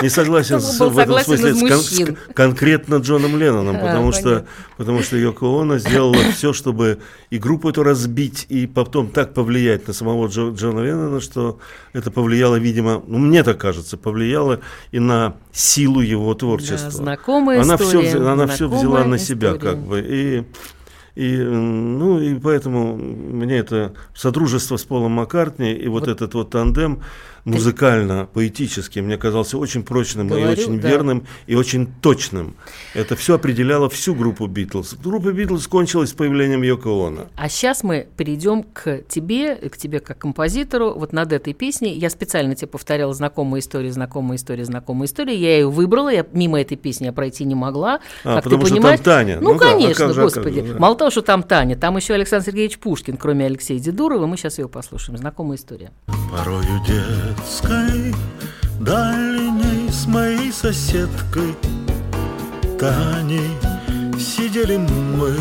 не 0.00 0.08
согласен 0.08 0.58
с, 0.60 0.80
в 0.80 0.98
этом 0.98 1.18
смысле 1.18 1.54
с 1.54 1.60
кон, 1.60 1.78
с, 1.80 2.32
конкретно 2.32 2.94
Джоном 2.96 3.38
Ленноном, 3.38 3.78
потому, 3.78 4.08
а, 4.08 4.12
что, 4.12 4.46
потому 4.78 5.02
что 5.02 5.18
Йоко 5.18 5.44
Оно 5.60 5.76
сделала 5.76 6.16
все, 6.34 6.54
чтобы 6.54 6.98
и 7.28 7.38
группу 7.38 7.68
эту 7.68 7.82
разбить, 7.82 8.46
и 8.48 8.66
потом 8.66 9.10
так 9.10 9.34
повлиять 9.34 9.86
на 9.86 9.92
самого 9.92 10.28
Джо, 10.28 10.50
Джона 10.52 10.80
Леннона, 10.80 11.20
что 11.20 11.58
это 11.92 12.10
повлияло, 12.10 12.56
видимо, 12.56 13.02
ну, 13.06 13.18
мне 13.18 13.42
так 13.42 13.58
кажется, 13.58 13.98
повлияло 13.98 14.60
и 14.90 14.98
на 14.98 15.36
силу 15.52 16.00
его 16.00 16.32
творчества. 16.32 16.90
Да, 16.90 16.90
знакомая 16.90 17.60
она 17.60 17.74
история. 17.74 18.08
Все, 18.08 18.26
она 18.26 18.46
все 18.46 18.66
взяла 18.66 19.04
на 19.04 19.18
себя, 19.18 19.52
история. 19.52 19.72
как 19.72 19.78
бы, 19.78 20.00
и 20.00 20.44
и, 21.16 21.34
ну, 21.38 22.20
и 22.20 22.38
поэтому 22.38 22.94
мне 22.94 23.56
это 23.56 23.94
содружество 24.14 24.76
с 24.76 24.84
Полом 24.84 25.12
Маккартни 25.12 25.72
и 25.72 25.88
вот, 25.88 26.00
вот. 26.00 26.08
этот 26.08 26.34
вот 26.34 26.50
тандем 26.50 27.02
музыкально, 27.46 28.28
поэтически, 28.32 28.98
мне 28.98 29.16
казался 29.16 29.56
очень 29.56 29.82
прочным 29.82 30.28
Говорю, 30.28 30.48
и 30.48 30.52
очень 30.52 30.80
да. 30.80 30.88
верным 30.88 31.26
и 31.46 31.54
очень 31.54 31.86
точным. 31.86 32.56
Это 32.94 33.16
все 33.16 33.34
определяло 33.34 33.88
всю 33.88 34.14
группу 34.14 34.46
Битлз. 34.46 34.94
Группа 34.94 35.32
Битлз 35.32 35.66
кончилась 35.68 36.10
с 36.10 36.12
появлением 36.12 36.62
Йоко 36.62 36.88
Оно. 36.88 37.26
А 37.36 37.48
сейчас 37.48 37.82
мы 37.82 38.08
перейдем 38.16 38.64
к 38.64 39.02
тебе, 39.08 39.56
к 39.56 39.76
тебе 39.76 40.00
как 40.00 40.18
композитору. 40.18 40.94
Вот 40.94 41.12
над 41.12 41.32
этой 41.32 41.54
песней 41.54 41.94
я 41.94 42.10
специально 42.10 42.54
тебе 42.54 42.68
повторяла 42.68 43.14
знакомые 43.14 43.60
истории, 43.60 43.90
знакомые 43.90 44.36
истории, 44.36 44.64
знакомые 44.64 45.06
истории. 45.06 45.34
Я 45.36 45.58
ее 45.58 45.70
выбрала, 45.70 46.12
я 46.12 46.26
мимо 46.32 46.60
этой 46.60 46.76
песни 46.76 47.06
я 47.06 47.12
пройти 47.12 47.44
не 47.44 47.54
могла. 47.54 48.00
А, 48.24 48.36
как 48.36 48.44
потому 48.44 48.62
ты 48.62 48.66
что 48.66 48.76
понимаешь? 48.76 49.00
там 49.00 49.04
Таня. 49.04 49.38
Ну, 49.40 49.52
ну 49.52 49.58
конечно, 49.58 50.06
да, 50.06 50.10
а 50.10 50.14
же, 50.14 50.22
господи. 50.22 50.62
Же, 50.62 50.74
да. 50.74 50.80
Мало 50.80 50.96
того, 50.96 51.10
что 51.10 51.22
там 51.22 51.42
Таня, 51.42 51.76
там 51.76 51.96
еще 51.96 52.14
Александр 52.14 52.46
Сергеевич 52.46 52.78
Пушкин, 52.78 53.16
кроме 53.16 53.46
Алексея 53.46 53.78
Дедурова. 53.78 54.26
Мы 54.26 54.36
сейчас 54.36 54.58
ее 54.58 54.68
послушаем. 54.68 55.18
Знакомая 55.18 55.56
история. 55.56 55.92
Порою 56.32 56.64
детской 57.36 58.14
дальней 58.80 59.90
с 59.90 60.06
моей 60.06 60.52
соседкой 60.52 61.54
Таней 62.78 63.50
Сидели 64.18 64.76
мы 64.76 65.34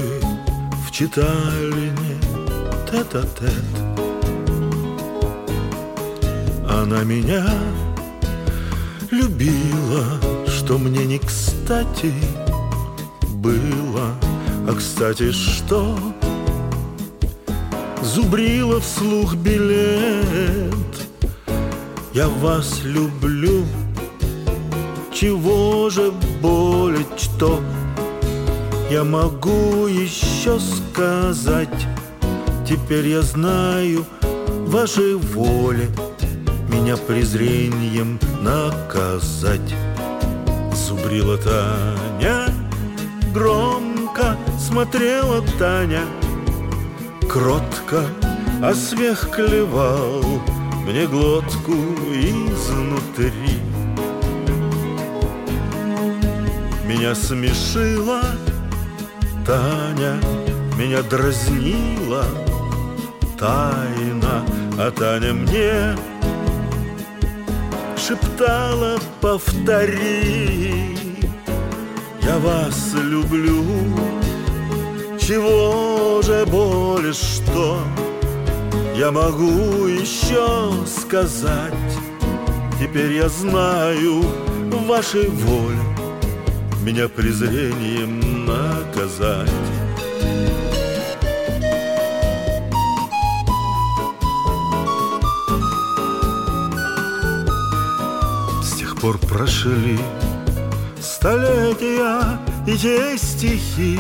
в 0.86 0.92
читальне 0.92 1.94
тет-а-тет. 2.90 3.52
Она 6.70 7.04
меня 7.04 7.46
любила, 9.12 10.06
что 10.48 10.78
мне 10.78 11.06
не 11.06 11.20
кстати 11.20 12.14
было. 13.36 14.14
А 14.68 14.76
кстати, 14.76 15.32
что 15.32 15.98
зубрила 18.02 18.80
вслух 18.82 19.36
билет 19.36 21.05
Я 22.16 22.30
вас 22.30 22.82
люблю, 22.86 23.66
чего 25.14 25.90
же 25.90 26.14
более 26.42 27.06
что? 27.18 27.60
Я 28.90 29.04
могу 29.04 29.88
еще 29.88 30.58
сказать. 30.58 31.88
Теперь 32.66 33.10
я 33.10 33.22
знаю 33.22 34.06
вашей 34.68 35.16
воле 35.16 35.90
Меня 36.70 36.96
презрением 36.96 38.18
наказать. 38.42 39.76
Зубрила 40.74 41.38
Таня, 41.38 42.46
громко 43.34 44.38
смотрела 44.58 45.44
Таня. 45.60 46.06
Кротко, 47.28 48.06
а 48.64 48.74
смех 48.74 49.32
клевал 49.36 50.24
мне 50.86 51.08
глотку 51.08 51.74
изнутри. 52.14 53.32
Меня 56.86 57.16
смешила 57.16 58.22
Таня, 59.46 60.20
меня 60.78 61.02
дразнила 61.04 62.26
тайна, 63.38 64.46
а 64.78 64.92
Таня 64.92 65.34
мне 65.34 65.96
шептала 67.98 69.00
«Повтори, 69.20 70.98
я 72.22 72.38
вас 72.38 72.94
люблю» 72.94 73.64
чего 75.28 76.22
же 76.22 76.46
более 76.46 77.14
что 77.14 77.80
я 78.98 79.12
могу 79.12 79.88
еще 79.88 80.72
сказать? 80.86 81.74
Теперь 82.80 83.14
я 83.14 83.30
знаю 83.30 84.24
вашей 84.88 85.28
воле 85.28 85.80
меня 86.82 87.10
презрением 87.10 88.46
наказать. 88.46 89.50
С 98.62 98.74
тех 98.78 98.96
пор 98.98 99.18
прошли 99.18 100.00
столетия 101.02 102.40
и 102.68 102.78
те 102.78 103.18
стихи, 103.18 104.00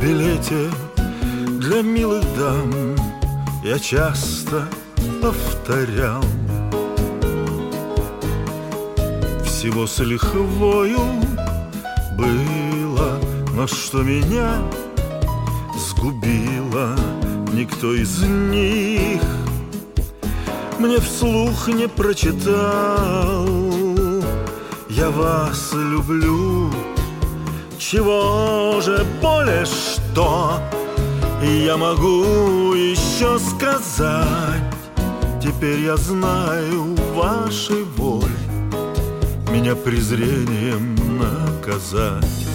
билете 0.00 0.70
для 1.58 1.82
милых 1.82 2.24
дам 2.38 2.89
Я 3.62 3.78
часто 3.78 4.66
повторял 5.22 6.24
Всего 9.44 9.86
с 9.86 9.98
лихвою. 9.98 11.00
Было 12.16 13.20
Но 13.54 13.66
что 13.66 14.02
меня 14.02 14.62
сгубило 15.76 16.96
Никто 17.52 17.94
из 17.94 18.22
них 18.22 19.22
мне 20.80 20.98
вслух 20.98 21.68
не 21.68 21.86
прочитал. 21.86 23.46
Я 24.88 25.10
вас 25.10 25.74
люблю. 25.74 26.70
Чего 27.78 28.80
же 28.80 29.04
более 29.20 29.66
что? 29.66 30.58
Я 31.42 31.76
могу 31.76 32.72
еще 32.72 33.38
сказать? 33.60 34.62
Теперь 35.42 35.80
я 35.80 35.96
знаю 35.96 36.96
вашей 37.14 37.84
воле 37.84 38.28
Меня 39.52 39.74
презрением 39.74 40.96
наказать 41.18 42.49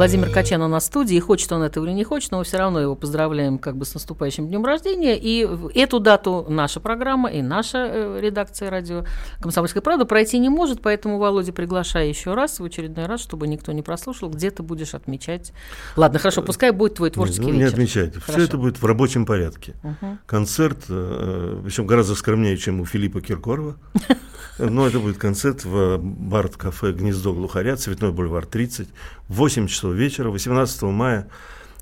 Владимир 0.00 0.30
Качан 0.30 0.62
у 0.62 0.66
нас 0.66 0.84
в 0.84 0.86
студии, 0.86 1.20
хочет 1.20 1.52
он 1.52 1.62
этого 1.62 1.84
или 1.84 1.92
не 1.92 2.04
хочет, 2.04 2.30
но 2.30 2.38
мы 2.38 2.44
все 2.44 2.56
равно 2.56 2.80
его 2.80 2.94
поздравляем 2.94 3.58
как 3.58 3.76
бы 3.76 3.84
с 3.84 3.92
наступающим 3.92 4.48
днем 4.48 4.64
рождения. 4.64 5.18
И 5.20 5.46
эту 5.74 6.00
дату 6.00 6.46
наша 6.48 6.80
программа 6.80 7.30
и 7.30 7.42
наша 7.42 7.86
э, 7.86 8.18
редакция 8.18 8.70
радио 8.70 9.04
«Комсомольская 9.42 9.82
правда» 9.82 10.06
пройти 10.06 10.38
не 10.38 10.48
может, 10.48 10.80
поэтому, 10.80 11.18
Володя, 11.18 11.52
приглашаю 11.52 12.08
еще 12.08 12.32
раз, 12.32 12.60
в 12.60 12.64
очередной 12.64 13.04
раз, 13.04 13.20
чтобы 13.20 13.46
никто 13.46 13.72
не 13.72 13.82
прослушал, 13.82 14.30
где 14.30 14.50
ты 14.50 14.62
будешь 14.62 14.94
отмечать. 14.94 15.52
Ладно, 15.96 16.18
хорошо, 16.18 16.40
пускай 16.40 16.70
будет 16.70 16.94
твой 16.94 17.10
творческий 17.10 17.42
ну, 17.42 17.48
не 17.48 17.58
вечер. 17.58 17.66
Не 17.66 17.74
отмечайте, 17.74 18.20
все 18.26 18.44
это 18.44 18.56
будет 18.56 18.80
в 18.80 18.86
рабочем 18.86 19.26
порядке. 19.26 19.74
Угу. 19.82 20.18
Концерт, 20.24 20.78
э, 20.88 21.60
причем 21.62 21.86
гораздо 21.86 22.14
скромнее, 22.14 22.56
чем 22.56 22.80
у 22.80 22.86
Филиппа 22.86 23.20
Киркорова. 23.20 23.76
Но 24.58 24.86
это 24.86 24.98
будет 24.98 25.16
концерт 25.18 25.64
в 25.64 25.98
Барт-кафе 25.98 26.92
«Гнездо 26.92 27.32
глухаря», 27.32 27.76
Цветной 27.76 28.12
бульвар 28.12 28.46
30, 28.46 28.88
8 29.30 29.68
часов 29.68 29.94
вечера, 29.94 30.28
18 30.28 30.82
мая. 30.82 31.28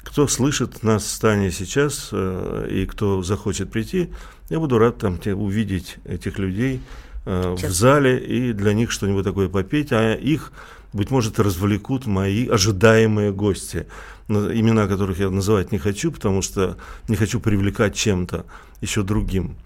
Кто 0.02 0.28
слышит 0.28 0.82
нас 0.82 1.02
в 1.02 1.08
стане 1.08 1.50
сейчас 1.50 2.10
э, 2.12 2.68
и 2.70 2.84
кто 2.84 3.22
захочет 3.22 3.70
прийти, 3.70 4.10
я 4.50 4.58
буду 4.58 4.78
рад 4.78 4.98
там 4.98 5.18
увидеть 5.34 5.96
этих 6.04 6.38
людей 6.38 6.82
э, 7.24 7.56
в 7.58 7.70
зале 7.70 8.18
и 8.18 8.52
для 8.52 8.74
них 8.74 8.90
что-нибудь 8.90 9.24
такое 9.24 9.48
попеть, 9.48 9.92
а 9.92 10.14
их, 10.14 10.52
быть 10.92 11.10
может, 11.10 11.40
развлекут 11.40 12.04
мои 12.04 12.46
ожидаемые 12.46 13.32
гости, 13.32 13.86
имена 14.28 14.86
которых 14.86 15.18
я 15.18 15.30
называть 15.30 15.72
не 15.72 15.78
хочу, 15.78 16.12
потому 16.12 16.42
что 16.42 16.76
не 17.08 17.16
хочу 17.16 17.40
привлекать 17.40 17.94
чем-то 17.94 18.44
еще 18.82 19.02
другим. 19.02 19.56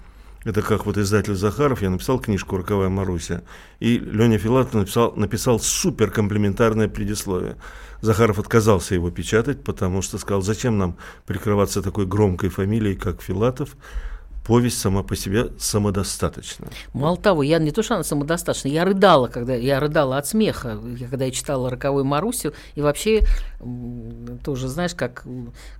Это 0.44 0.62
как 0.62 0.86
вот 0.86 0.98
издатель 0.98 1.36
Захаров, 1.36 1.82
я 1.82 1.90
написал 1.90 2.18
книжку 2.18 2.56
«Роковая 2.56 2.88
Маруся», 2.88 3.42
и 3.78 3.98
Леня 3.98 4.38
Филатов 4.38 4.74
написал, 4.74 5.12
написал 5.14 5.60
супер 5.60 6.10
комплиментарное 6.10 6.88
предисловие. 6.88 7.56
Захаров 8.00 8.40
отказался 8.40 8.94
его 8.94 9.10
печатать, 9.10 9.62
потому 9.62 10.02
что 10.02 10.18
сказал, 10.18 10.42
зачем 10.42 10.78
нам 10.78 10.96
прикрываться 11.26 11.82
такой 11.82 12.06
громкой 12.06 12.48
фамилией, 12.48 12.96
как 12.96 13.22
Филатов, 13.22 13.76
повесть 14.44 14.78
сама 14.78 15.02
по 15.02 15.14
себе 15.14 15.48
самодостаточна. 15.58 16.68
Мало 16.92 17.16
того, 17.16 17.42
я 17.42 17.58
не 17.58 17.70
то, 17.70 17.82
что 17.82 17.94
она 17.94 18.04
самодостаточна, 18.04 18.68
я 18.68 18.84
рыдала, 18.84 19.28
когда 19.28 19.54
я 19.54 19.78
рыдала 19.80 20.18
от 20.18 20.26
смеха, 20.26 20.78
когда 21.10 21.26
я 21.26 21.30
читала 21.30 21.70
«Роковую 21.70 22.04
Марусю», 22.04 22.52
и 22.74 22.80
вообще 22.80 23.20
тоже, 24.44 24.68
знаешь, 24.68 24.94
как 24.94 25.24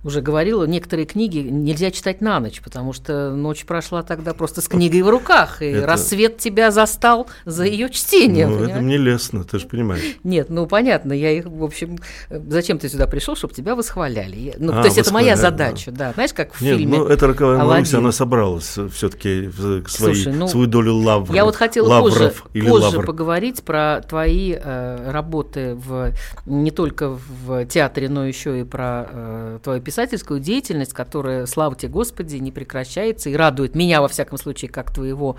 уже 0.03 0.21
говорила, 0.21 0.63
некоторые 0.63 1.05
книги 1.05 1.39
нельзя 1.39 1.91
читать 1.91 2.21
на 2.21 2.39
ночь, 2.39 2.61
потому 2.63 2.93
что 2.93 3.31
ночь 3.31 3.65
прошла 3.65 4.03
тогда 4.03 4.33
просто 4.33 4.61
с 4.61 4.67
книгой 4.67 5.01
в 5.01 5.09
руках, 5.09 5.61
и 5.61 5.65
это... 5.65 5.87
рассвет 5.87 6.37
тебя 6.37 6.71
застал 6.71 7.27
за 7.45 7.65
ее 7.65 7.89
чтение. 7.89 8.47
Ну, 8.47 8.63
это 8.63 8.79
мне 8.79 8.97
лестно, 8.97 9.43
ты 9.43 9.59
же 9.59 9.67
понимаешь. 9.67 10.17
Нет, 10.23 10.49
ну 10.49 10.65
понятно, 10.67 11.11
я 11.11 11.31
их, 11.31 11.45
в 11.45 11.63
общем, 11.63 11.97
зачем 12.29 12.79
ты 12.79 12.87
сюда 12.87 13.07
пришел, 13.07 13.35
чтобы 13.35 13.53
тебя 13.53 13.75
восхваляли? 13.75 14.55
Ну, 14.57 14.71
а, 14.71 14.81
то 14.81 14.87
есть 14.87 14.97
это 14.97 15.11
моя 15.13 15.35
задача, 15.35 15.91
да. 15.91 16.07
да. 16.07 16.13
Знаешь, 16.13 16.33
как 16.33 16.53
в 16.53 16.61
Нет, 16.61 16.77
фильме 16.77 16.99
ну, 16.99 17.05
это 17.07 17.27
«Роковая 17.27 17.63
Маруся», 17.63 17.97
она 17.97 18.11
собрала 18.11 18.52
собралась 18.59 18.93
все-таки 18.93 19.49
свои, 19.87 20.25
ну, 20.27 20.47
свою 20.47 20.67
долю 20.67 20.95
лавров. 20.95 21.33
Я 21.33 21.45
вот 21.45 21.55
хотела 21.55 21.87
лавров 21.87 22.13
позже, 22.13 22.33
или 22.53 22.69
позже 22.69 22.97
лавр. 22.97 23.05
поговорить 23.05 23.63
про 23.63 24.01
твои 24.01 24.55
э, 24.59 25.11
работы 25.11 25.75
в, 25.75 26.13
не 26.45 26.71
только 26.71 27.09
в 27.09 27.65
театре, 27.65 28.09
но 28.09 28.25
еще 28.25 28.61
и 28.61 28.63
про 28.63 29.07
э, 29.09 29.59
твою 29.63 29.81
писательскую 29.81 30.39
деятельность, 30.39 30.93
которая, 30.93 31.45
слава 31.45 31.75
тебе 31.75 31.91
Господи, 31.91 32.37
не 32.37 32.51
прекращается 32.51 33.29
и 33.29 33.35
радует 33.35 33.75
меня, 33.75 34.01
во 34.01 34.07
всяком 34.07 34.37
случае, 34.37 34.69
как 34.69 34.93
твоего 34.93 35.37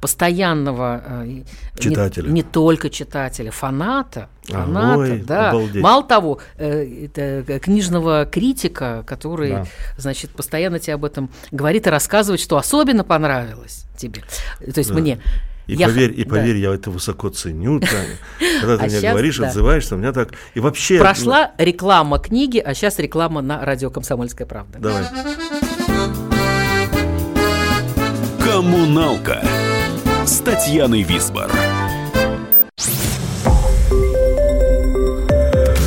постоянного 0.00 1.02
э, 1.06 1.42
читателя. 1.78 2.28
Не, 2.28 2.34
не 2.34 2.42
только 2.42 2.90
читателя, 2.90 3.50
фаната. 3.50 4.28
Фаната, 4.48 4.98
Ой, 4.98 5.18
да. 5.26 5.50
Обалдеть. 5.50 5.82
Мало 5.82 6.04
того, 6.04 6.40
э, 6.56 7.06
это 7.06 7.58
книжного 7.60 8.26
критика, 8.26 9.04
который, 9.06 9.50
да. 9.50 9.66
значит, 9.96 10.30
постоянно 10.30 10.78
тебе 10.78 10.94
об 10.94 11.04
этом 11.04 11.30
говорит 11.50 11.86
и 11.86 11.90
рассказывает, 11.90 12.40
что 12.40 12.56
особенно 12.56 13.04
понравилось 13.04 13.84
тебе. 13.96 14.22
То 14.60 14.78
есть 14.78 14.90
да. 14.90 14.96
мне. 14.96 15.20
И 15.66 15.74
я 15.74 15.88
поверь, 15.88 16.12
и 16.18 16.24
поверь, 16.24 16.54
да. 16.54 16.70
я 16.70 16.74
это 16.74 16.90
высоко 16.90 17.28
ценю, 17.28 17.80
Таня. 17.80 18.16
Когда 18.60 18.76
ты 18.78 18.84
а 18.84 18.86
мне 18.86 18.98
сейчас, 19.00 19.12
говоришь, 19.12 19.38
да. 19.38 19.48
отзываешься, 19.48 19.94
у 19.96 19.98
меня 19.98 20.12
так... 20.12 20.30
И 20.54 20.60
вообще... 20.60 20.98
Прошла 20.98 21.50
реклама 21.58 22.20
книги, 22.20 22.58
а 22.58 22.72
сейчас 22.72 23.00
реклама 23.00 23.42
на 23.42 23.64
радио 23.64 23.90
«Комсомольская 23.90 24.46
правда». 24.46 24.78
Давай. 24.78 25.04
Коммуналка 28.44 29.42
с 30.24 30.38
Татьяной 30.38 31.02
Висбор. 31.02 31.50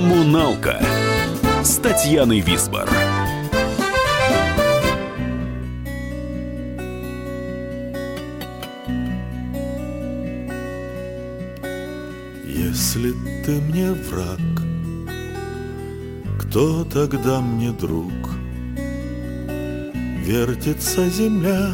Коммуналка 0.00 0.80
с 1.62 1.76
Татьяной 1.76 2.40
Висбор. 2.40 2.88
Если 12.46 13.12
ты 13.44 13.60
мне 13.60 13.92
враг, 13.92 14.40
кто 16.38 16.84
тогда 16.84 17.42
мне 17.42 17.70
друг? 17.72 18.10
Вертится 20.24 21.10
земля, 21.10 21.72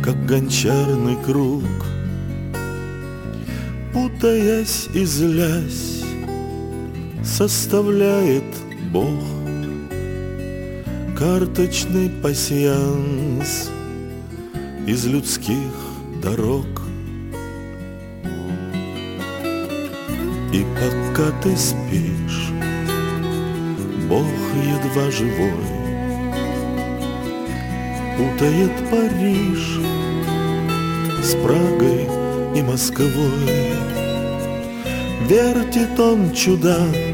как 0.00 0.24
гончарный 0.26 1.16
круг, 1.24 1.64
Путаясь 3.92 4.88
и 4.92 5.04
злясь, 5.04 5.93
составляет 7.36 8.44
Бог 8.92 9.18
Карточный 11.18 12.08
пасьянс 12.22 13.70
из 14.86 15.04
людских 15.06 15.72
дорог. 16.22 16.64
И 20.52 20.64
пока 20.78 21.32
ты 21.42 21.56
спишь, 21.56 22.52
Бог 24.08 24.26
едва 24.62 25.10
живой 25.10 25.66
Путает 28.16 28.70
Париж 28.92 29.80
с 31.20 31.34
Прагой 31.42 32.06
и 32.56 32.62
Москвой. 32.62 33.74
Вертит 35.28 35.98
он 35.98 36.32
чудак 36.32 37.13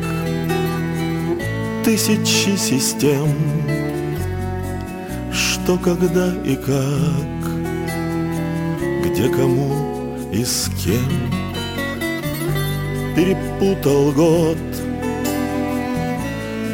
тысячи 1.85 2.57
систем, 2.57 3.35
Что 5.33 5.77
когда 5.79 6.33
и 6.45 6.57
как, 6.57 7.41
где 9.05 9.29
кому 9.29 10.17
и 10.33 10.45
с 10.45 10.71
кем. 10.83 11.31
Перепутал 13.17 14.13
год, 14.13 14.59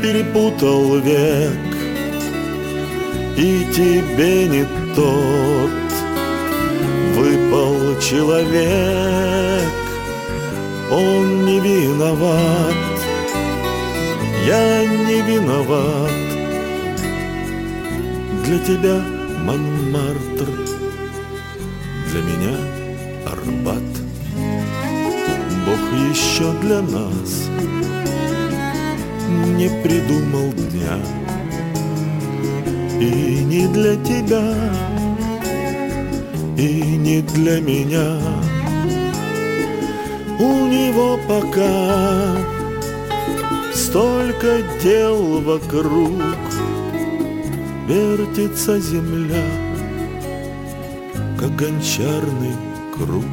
перепутал 0.02 0.98
век, 0.98 1.52
И 3.36 3.66
тебе 3.74 4.46
не 4.48 4.64
тот 4.94 5.70
выпал 7.16 8.00
человек, 8.00 9.72
Он 10.90 11.46
не 11.46 11.60
виноват 11.60 12.95
я 14.46 14.84
не 14.84 15.22
виноват. 15.22 16.10
Для 18.44 18.58
тебя 18.60 19.02
Монмартр 19.44 20.48
Для 22.10 22.22
меня 22.22 22.56
Арбат. 23.26 23.82
Бог 25.66 25.82
еще 26.10 26.52
для 26.60 26.80
нас 26.80 27.48
Не 29.56 29.68
придумал 29.82 30.52
дня. 30.52 30.96
И 33.00 33.42
не 33.44 33.66
для 33.66 33.96
тебя 33.96 34.54
И 36.56 36.82
не 36.82 37.20
для 37.20 37.60
меня. 37.60 38.20
У 40.38 40.66
него 40.66 41.18
пока 41.26 42.45
Столько 43.96 44.60
дел 44.82 45.40
вокруг, 45.40 46.20
вертится 47.88 48.78
земля, 48.78 49.42
как 51.40 51.56
гончарный 51.56 52.52
круг. 52.94 53.24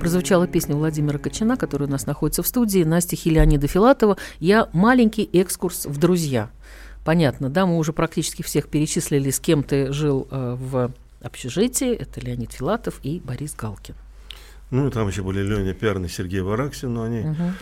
прозвучала 0.00 0.46
песня 0.46 0.74
Владимира 0.74 1.18
Кочана, 1.18 1.58
которая 1.58 1.88
у 1.90 1.92
нас 1.92 2.06
находится 2.06 2.42
в 2.42 2.46
студии, 2.46 2.84
на 2.84 3.02
стихи 3.02 3.28
Леонида 3.28 3.66
Филатова 3.66 4.16
«Я 4.40 4.70
маленький 4.72 5.28
экскурс 5.34 5.84
в 5.84 5.98
друзья». 5.98 6.48
Понятно, 7.04 7.50
да, 7.50 7.66
мы 7.66 7.76
уже 7.76 7.92
практически 7.92 8.40
всех 8.40 8.68
перечислили, 8.68 9.28
с 9.28 9.38
кем 9.40 9.62
ты 9.62 9.92
жил 9.92 10.26
э, 10.30 10.56
в 10.58 10.90
общежитии. 11.26 11.94
Это 11.94 12.20
Леонид 12.20 12.52
Филатов 12.52 13.00
и 13.02 13.20
Борис 13.20 13.54
Галкин. 13.54 13.94
Ну, 14.70 14.90
там 14.90 15.08
еще 15.08 15.22
были 15.22 15.42
Леня 15.42 15.74
Пярн 15.74 16.04
и 16.04 16.08
Сергей 16.08 16.40
Вараксин, 16.40 16.92
но 16.92 17.02
они... 17.04 17.20
Угу. 17.20 17.52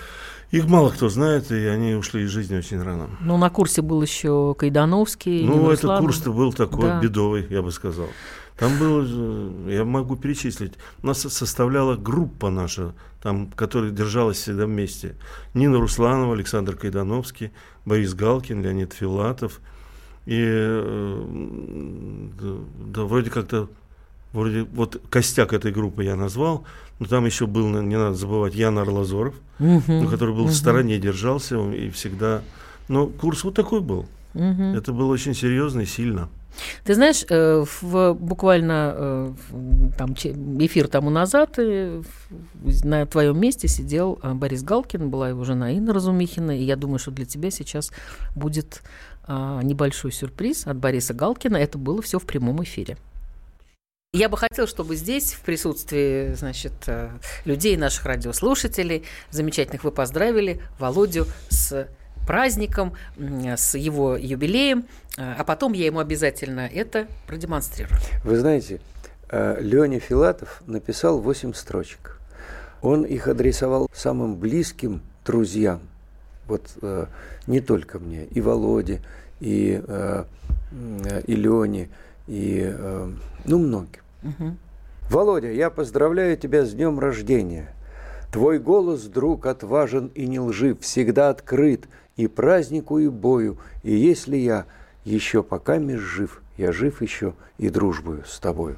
Их 0.50 0.66
мало 0.66 0.90
кто 0.90 1.08
знает, 1.08 1.50
и 1.50 1.66
они 1.66 1.94
ушли 1.94 2.22
из 2.22 2.30
жизни 2.30 2.56
очень 2.56 2.80
рано. 2.80 3.10
Ну, 3.20 3.36
на 3.36 3.50
курсе 3.50 3.82
был 3.82 4.00
еще 4.00 4.54
Кайдановский. 4.56 5.44
Ну, 5.44 5.70
этот 5.70 5.98
курс-то 5.98 6.32
был 6.32 6.52
такой 6.52 6.84
да. 6.84 7.00
бедовый, 7.00 7.46
я 7.50 7.60
бы 7.60 7.72
сказал. 7.72 8.06
Там 8.56 8.78
было, 8.78 9.68
я 9.68 9.84
могу 9.84 10.14
перечислить, 10.14 10.74
нас 11.02 11.22
составляла 11.22 11.96
группа 11.96 12.50
наша, 12.50 12.94
там, 13.20 13.50
которая 13.50 13.90
держалась 13.90 14.36
всегда 14.36 14.66
вместе. 14.66 15.16
Нина 15.54 15.80
Русланова, 15.80 16.34
Александр 16.34 16.76
Кайдановский, 16.76 17.50
Борис 17.84 18.14
Галкин, 18.14 18.62
Леонид 18.62 18.92
Филатов. 18.92 19.60
И 20.26 20.40
э, 20.40 21.24
да, 22.86 23.02
вроде 23.02 23.30
как-то, 23.30 23.68
вроде 24.32 24.62
вот 24.62 25.00
костяк 25.10 25.52
этой 25.52 25.72
группы 25.72 26.04
я 26.04 26.16
назвал, 26.16 26.64
но 26.98 27.06
там 27.06 27.26
еще 27.26 27.46
был, 27.46 27.68
не 27.68 27.96
надо 27.96 28.14
забывать, 28.14 28.54
Ян 28.54 28.78
Арлазоров, 28.78 29.34
uh-huh, 29.58 30.08
который 30.08 30.34
был 30.34 30.46
uh-huh. 30.46 30.50
в 30.50 30.54
стороне, 30.54 30.98
держался 30.98 31.58
и 31.70 31.90
всегда... 31.90 32.42
Но 32.88 33.06
курс 33.06 33.44
вот 33.44 33.54
такой 33.54 33.80
был. 33.80 34.06
Uh-huh. 34.34 34.76
Это 34.76 34.92
было 34.92 35.12
очень 35.12 35.34
серьезно 35.34 35.80
и 35.80 35.86
сильно. 35.86 36.28
Ты 36.84 36.94
знаешь, 36.94 37.24
э, 37.28 37.64
в, 37.82 38.14
буквально 38.14 38.94
э, 38.96 39.32
там, 39.98 40.14
эфир 40.14 40.88
тому 40.88 41.10
назад 41.10 41.58
э, 41.58 42.02
на 42.84 43.06
твоем 43.06 43.38
месте 43.40 43.68
сидел 43.68 44.18
Борис 44.22 44.62
Галкин, 44.62 45.10
была 45.10 45.30
его 45.30 45.44
жена 45.44 45.72
Инна 45.72 45.92
Разумихина, 45.92 46.56
и 46.56 46.62
я 46.62 46.76
думаю, 46.76 46.98
что 46.98 47.10
для 47.10 47.26
тебя 47.26 47.50
сейчас 47.50 47.90
будет 48.34 48.82
небольшой 49.28 50.12
сюрприз 50.12 50.66
от 50.66 50.76
Бориса 50.76 51.14
Галкина. 51.14 51.56
Это 51.56 51.78
было 51.78 52.02
все 52.02 52.18
в 52.18 52.24
прямом 52.24 52.62
эфире. 52.62 52.96
Я 54.12 54.28
бы 54.28 54.36
хотела, 54.36 54.68
чтобы 54.68 54.94
здесь, 54.94 55.32
в 55.32 55.40
присутствии, 55.40 56.34
значит, 56.34 56.72
людей, 57.44 57.76
наших 57.76 58.06
радиослушателей, 58.06 59.04
замечательных, 59.30 59.82
вы 59.82 59.90
поздравили 59.90 60.60
Володю 60.78 61.26
с 61.48 61.88
праздником, 62.26 62.94
с 63.16 63.76
его 63.76 64.16
юбилеем, 64.16 64.86
а, 65.16 65.36
а 65.38 65.44
потом 65.44 65.72
я 65.72 65.86
ему 65.86 65.98
обязательно 65.98 66.68
это 66.72 67.06
продемонстрирую. 67.26 67.98
Вы 68.24 68.36
знаете, 68.36 68.80
э, 69.30 69.58
Леня 69.60 70.00
Филатов 70.00 70.62
написал 70.66 71.20
8 71.20 71.52
строчек. 71.54 72.18
Он 72.82 73.02
их 73.02 73.28
адресовал 73.28 73.88
самым 73.92 74.36
близким 74.36 75.02
друзьям. 75.24 75.80
Вот 76.46 76.70
э, 76.82 77.06
не 77.46 77.60
только 77.60 77.98
мне, 77.98 78.24
и 78.24 78.40
Володе, 78.40 79.00
и, 79.40 79.82
э, 79.86 80.24
и 81.26 81.34
Лене, 81.34 81.88
и 82.26 82.74
ну 83.44 83.58
многим. 83.58 84.00
Угу. 84.22 84.56
Володя, 85.10 85.52
я 85.52 85.70
поздравляю 85.70 86.36
тебя 86.36 86.64
с 86.64 86.72
днем 86.72 86.98
рождения. 86.98 87.74
Твой 88.32 88.58
голос, 88.58 89.02
друг, 89.02 89.46
отважен 89.46 90.10
и 90.14 90.26
не 90.26 90.40
лжив, 90.40 90.80
всегда 90.80 91.28
открыт 91.28 91.86
и 92.16 92.26
празднику, 92.26 92.98
и 92.98 93.08
бою. 93.08 93.58
И 93.82 93.94
если 93.94 94.36
я 94.36 94.64
еще 95.04 95.42
пока 95.42 95.78
меж 95.78 96.00
жив, 96.00 96.42
я 96.56 96.72
жив 96.72 97.02
еще 97.02 97.34
и 97.58 97.68
дружбою 97.68 98.24
с 98.26 98.38
тобою. 98.38 98.76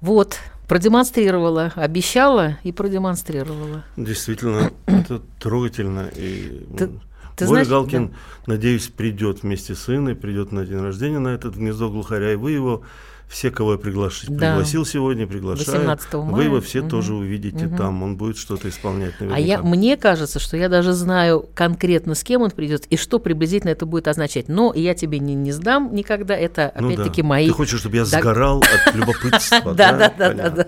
Вот, 0.00 0.38
продемонстрировала, 0.70 1.72
обещала 1.74 2.58
и 2.62 2.70
продемонстрировала. 2.70 3.82
Действительно, 3.96 4.70
это 4.86 5.20
трогательно. 5.40 6.08
И 6.14 6.64
ты, 6.78 6.86
ты 7.34 7.46
Боря 7.46 7.64
знаешь, 7.64 7.68
Галкин, 7.68 8.06
да. 8.06 8.14
надеюсь, 8.46 8.86
придет 8.86 9.42
вместе 9.42 9.74
с 9.74 9.80
сыном, 9.80 10.14
придет 10.14 10.52
на 10.52 10.64
день 10.64 10.78
рождения 10.78 11.18
на 11.18 11.30
этот 11.30 11.56
гнездо 11.56 11.90
глухаря, 11.90 12.34
и 12.34 12.36
вы 12.36 12.52
его 12.52 12.84
все, 13.30 13.52
кого 13.52 13.72
я 13.72 13.78
приглашил, 13.78 14.28
да. 14.34 14.48
пригласил 14.48 14.84
сегодня, 14.84 15.24
приглашаю. 15.24 15.86
мая. 15.86 15.98
Вы 16.12 16.44
его 16.44 16.60
все 16.60 16.80
угу. 16.80 16.88
тоже 16.90 17.14
увидите 17.14 17.66
угу. 17.66 17.76
там, 17.76 18.02
он 18.02 18.16
будет 18.16 18.36
что-то 18.36 18.68
исполнять 18.68 19.20
наверняка. 19.20 19.36
А 19.36 19.38
я, 19.38 19.62
мне 19.62 19.96
кажется, 19.96 20.40
что 20.40 20.56
я 20.56 20.68
даже 20.68 20.92
знаю 20.92 21.48
конкретно, 21.54 22.16
с 22.16 22.24
кем 22.24 22.42
он 22.42 22.50
придет 22.50 22.86
и 22.86 22.96
что 22.96 23.20
приблизительно 23.20 23.70
это 23.70 23.86
будет 23.86 24.08
означать. 24.08 24.48
Но 24.48 24.72
я 24.74 24.94
тебе 24.94 25.20
не, 25.20 25.36
не 25.36 25.52
сдам 25.52 25.94
никогда, 25.94 26.36
это 26.36 26.72
ну 26.76 26.88
опять-таки 26.88 27.22
да. 27.22 27.28
мои... 27.28 27.46
Ты 27.46 27.52
хочешь, 27.52 27.78
чтобы 27.78 27.96
я 27.96 28.04
сгорал 28.04 28.64
от 28.64 28.94
любопытства, 28.96 29.74
да? 29.74 29.92
Да, 29.92 30.32
да, 30.32 30.50
да. 30.50 30.66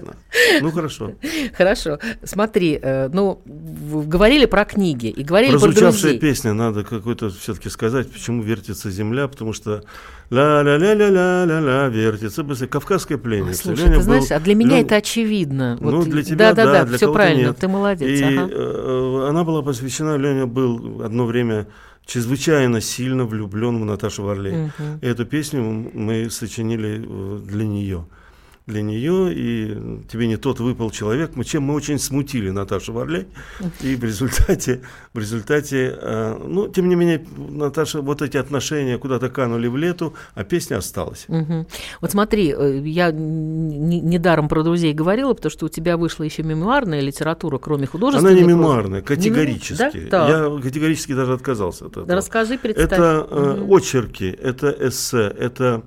Ну, 0.61 0.71
хорошо. 0.71 1.15
Хорошо. 1.57 1.99
Смотри, 2.23 2.79
э, 2.81 3.09
ну, 3.13 3.43
говорили 3.45 4.47
про 4.47 4.65
книги 4.65 5.09
и 5.09 5.25
говорили 5.25 5.59
про 5.59 5.73
друзей. 5.73 6.19
песня, 6.21 6.53
надо 6.53 6.85
какой-то 6.85 7.31
все-таки 7.31 7.69
сказать, 7.71 8.09
почему 8.09 8.43
вертится 8.43 8.89
земля, 8.89 9.27
потому 9.27 9.53
что 9.53 9.83
ля-ля-ля-ля-ля-ля-ля, 10.33 11.89
вертится 11.89 12.43
быстро. 12.43 12.67
Кавказская 12.67 13.19
пленница. 13.19 13.65
Слушай, 13.65 13.93
ты 13.93 14.01
знаешь, 14.01 14.29
был, 14.29 14.37
а 14.37 14.41
для 14.41 14.55
меня 14.55 14.77
Лен... 14.77 14.87
это 14.87 14.97
очевидно. 14.97 15.77
Ну, 15.81 15.99
вот, 15.99 16.09
для 16.09 16.23
тебя, 16.23 16.55
да, 16.55 16.65
да, 16.65 16.73
да, 16.73 16.85
для 16.85 16.97
все 16.97 17.13
правильно, 17.13 17.49
нет. 17.49 17.59
ты 17.59 17.69
молодец. 17.69 18.09
И 18.09 18.25
ага. 18.25 18.49
э, 18.51 19.27
она 19.29 19.45
была 19.45 19.63
посвящена, 19.63 20.17
Леня 20.17 20.47
был 20.47 21.03
одно 21.03 21.27
время 21.27 21.67
чрезвычайно 22.07 22.81
сильно 22.81 23.25
влюблен 23.25 23.81
в 23.81 23.85
Наташу 23.85 24.25
Варлей. 24.25 24.67
Угу. 24.67 24.99
Эту 25.03 25.27
песню 25.27 25.63
мы 25.63 26.31
сочинили 26.31 27.05
э, 27.05 27.39
для 27.45 27.67
нее 27.67 28.07
для 28.67 28.83
нее, 28.83 29.33
и 29.35 30.03
тебе 30.11 30.29
не 30.29 30.37
тот 30.37 30.61
выпал 30.61 30.91
человек, 30.91 31.33
мы, 31.35 31.45
чем 31.45 31.65
мы 31.65 31.75
очень 31.75 31.99
смутили 31.99 32.51
Наташу 32.51 32.93
Варлей, 32.93 33.27
и 33.81 33.97
в 33.97 34.05
результате, 34.05 34.83
в 35.13 35.19
результате, 35.19 35.97
э, 36.01 36.39
ну, 36.47 36.69
тем 36.69 36.89
не 36.89 36.95
менее, 36.95 37.25
Наташа, 37.37 38.01
вот 38.01 38.23
эти 38.23 38.37
отношения 38.37 38.99
куда-то 38.99 39.31
канули 39.31 39.67
в 39.67 39.77
лету, 39.77 40.15
а 40.35 40.45
песня 40.45 40.77
осталась. 40.77 41.25
Угу. 41.29 41.67
Вот 42.01 42.11
смотри, 42.13 42.55
э, 42.57 42.83
я 42.85 43.11
недаром 43.11 44.49
про 44.49 44.63
друзей 44.63 44.93
говорила, 44.93 45.35
потому 45.35 45.51
что 45.51 45.67
у 45.67 45.69
тебя 45.69 45.97
вышла 45.97 46.23
еще 46.23 46.45
мемуарная 46.45 47.01
литература, 47.01 47.59
кроме 47.59 47.87
художественной. 47.87 48.33
Она 48.33 48.41
не 48.41 48.47
мемуарная, 48.47 49.03
категорически. 49.03 50.09
Да? 50.09 50.29
Я 50.29 50.61
категорически 50.63 51.15
даже 51.15 51.33
отказался 51.33 51.87
от 51.87 51.93
этого. 51.93 52.15
расскажи, 52.15 52.59
представь. 52.59 52.93
Это 52.93 53.27
э, 53.29 53.67
очерки, 53.69 54.27
это 54.27 54.71
эссе, 54.79 55.35
это 55.37 55.83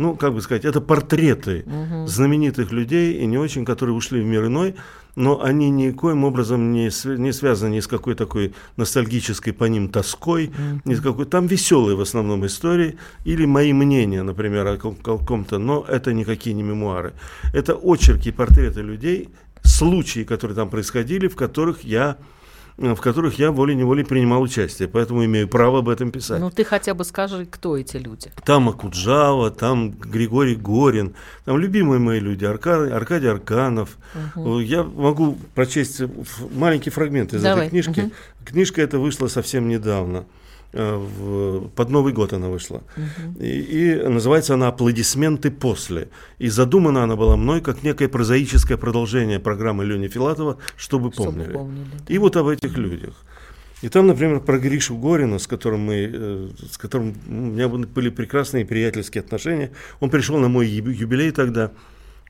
ну, 0.00 0.16
как 0.16 0.32
бы 0.32 0.40
сказать, 0.40 0.64
это 0.64 0.80
портреты 0.80 1.64
угу. 1.66 2.06
знаменитых 2.06 2.72
людей 2.72 3.18
и 3.18 3.26
не 3.26 3.36
очень, 3.36 3.66
которые 3.66 3.94
ушли 3.94 4.22
в 4.22 4.24
мир 4.24 4.46
иной, 4.46 4.74
но 5.14 5.42
они 5.42 5.68
никоим 5.68 6.24
образом 6.24 6.72
не, 6.72 6.88
не 7.18 7.32
связаны 7.32 7.74
ни 7.74 7.80
с 7.80 7.86
какой 7.86 8.14
такой 8.14 8.54
ностальгической 8.78 9.52
по 9.52 9.64
ним 9.64 9.88
тоской, 9.88 10.46
mm-hmm. 10.46 10.80
ни 10.86 10.94
с 10.94 11.00
какой... 11.02 11.26
Там 11.26 11.46
веселые 11.46 11.96
в 11.96 12.00
основном 12.00 12.46
истории, 12.46 12.96
или 13.26 13.44
мои 13.44 13.74
мнения, 13.74 14.22
например, 14.22 14.66
о 14.68 14.76
каком-то, 14.78 15.58
но 15.58 15.84
это 15.86 16.14
никакие 16.14 16.54
не 16.54 16.62
мемуары. 16.62 17.12
Это 17.52 17.74
очерки, 17.74 18.30
портреты 18.30 18.80
людей, 18.80 19.28
случаи, 19.62 20.24
которые 20.24 20.56
там 20.56 20.70
происходили, 20.70 21.28
в 21.28 21.36
которых 21.36 21.84
я 21.84 22.16
в 22.80 23.00
которых 23.00 23.38
я 23.38 23.50
волей-неволей 23.50 24.04
принимал 24.04 24.40
участие, 24.40 24.88
поэтому 24.88 25.24
имею 25.24 25.48
право 25.48 25.80
об 25.80 25.88
этом 25.88 26.10
писать. 26.10 26.40
Ну, 26.40 26.50
ты 26.50 26.64
хотя 26.64 26.94
бы 26.94 27.04
скажи, 27.04 27.44
кто 27.44 27.76
эти 27.76 27.98
люди? 27.98 28.32
Там 28.44 28.68
Акуджава, 28.70 29.50
там 29.50 29.90
Григорий 29.90 30.56
Горин, 30.56 31.14
там 31.44 31.58
любимые 31.58 31.98
мои 31.98 32.20
люди, 32.20 32.44
Арка... 32.44 32.96
Аркадий 32.96 33.28
Арканов. 33.28 33.98
Угу. 34.34 34.60
Я 34.60 34.82
могу 34.82 35.36
прочесть 35.54 36.00
маленький 36.54 36.90
фрагмент 36.90 37.34
из 37.34 37.42
Давай. 37.42 37.66
этой 37.66 37.70
книжки. 37.70 38.00
Угу. 38.00 38.12
Книжка 38.46 38.80
эта 38.80 38.98
вышла 38.98 39.28
совсем 39.28 39.68
недавно. 39.68 40.24
Э, 40.72 40.96
в, 40.96 41.68
под 41.68 41.90
Новый 41.90 42.12
год 42.12 42.32
она 42.32 42.48
вышла. 42.48 42.82
Угу. 42.96 43.42
И, 43.42 43.46
и 43.46 44.08
называется 44.08 44.54
она 44.54 44.68
«Аплодисменты 44.68 45.50
после». 45.50 46.08
И 46.38 46.48
задумана 46.48 47.02
она 47.02 47.16
была 47.16 47.36
мной 47.36 47.60
как 47.60 47.82
некое 47.82 48.08
прозаическое 48.08 48.76
продолжение 48.76 49.40
программы 49.40 49.84
Лени 49.84 50.08
Филатова 50.08 50.58
«Чтобы 50.76 51.10
помнили». 51.10 51.44
Чтобы 51.44 51.58
помнили 51.58 51.86
да. 52.06 52.14
И 52.14 52.18
вот 52.18 52.36
об 52.36 52.46
этих 52.46 52.76
людях. 52.76 53.14
И 53.82 53.88
там, 53.88 54.06
например, 54.06 54.40
про 54.40 54.58
Гришу 54.58 54.96
Горина, 54.96 55.38
с 55.38 55.46
которым, 55.46 55.80
мы, 55.80 56.10
э, 56.12 56.48
с 56.70 56.78
которым 56.78 57.16
у 57.26 57.32
меня 57.32 57.68
были 57.68 58.10
прекрасные 58.10 58.64
приятельские 58.64 59.22
отношения. 59.22 59.72
Он 59.98 60.10
пришел 60.10 60.38
на 60.38 60.48
мой 60.48 60.68
юбилей 60.68 61.32
тогда, 61.32 61.72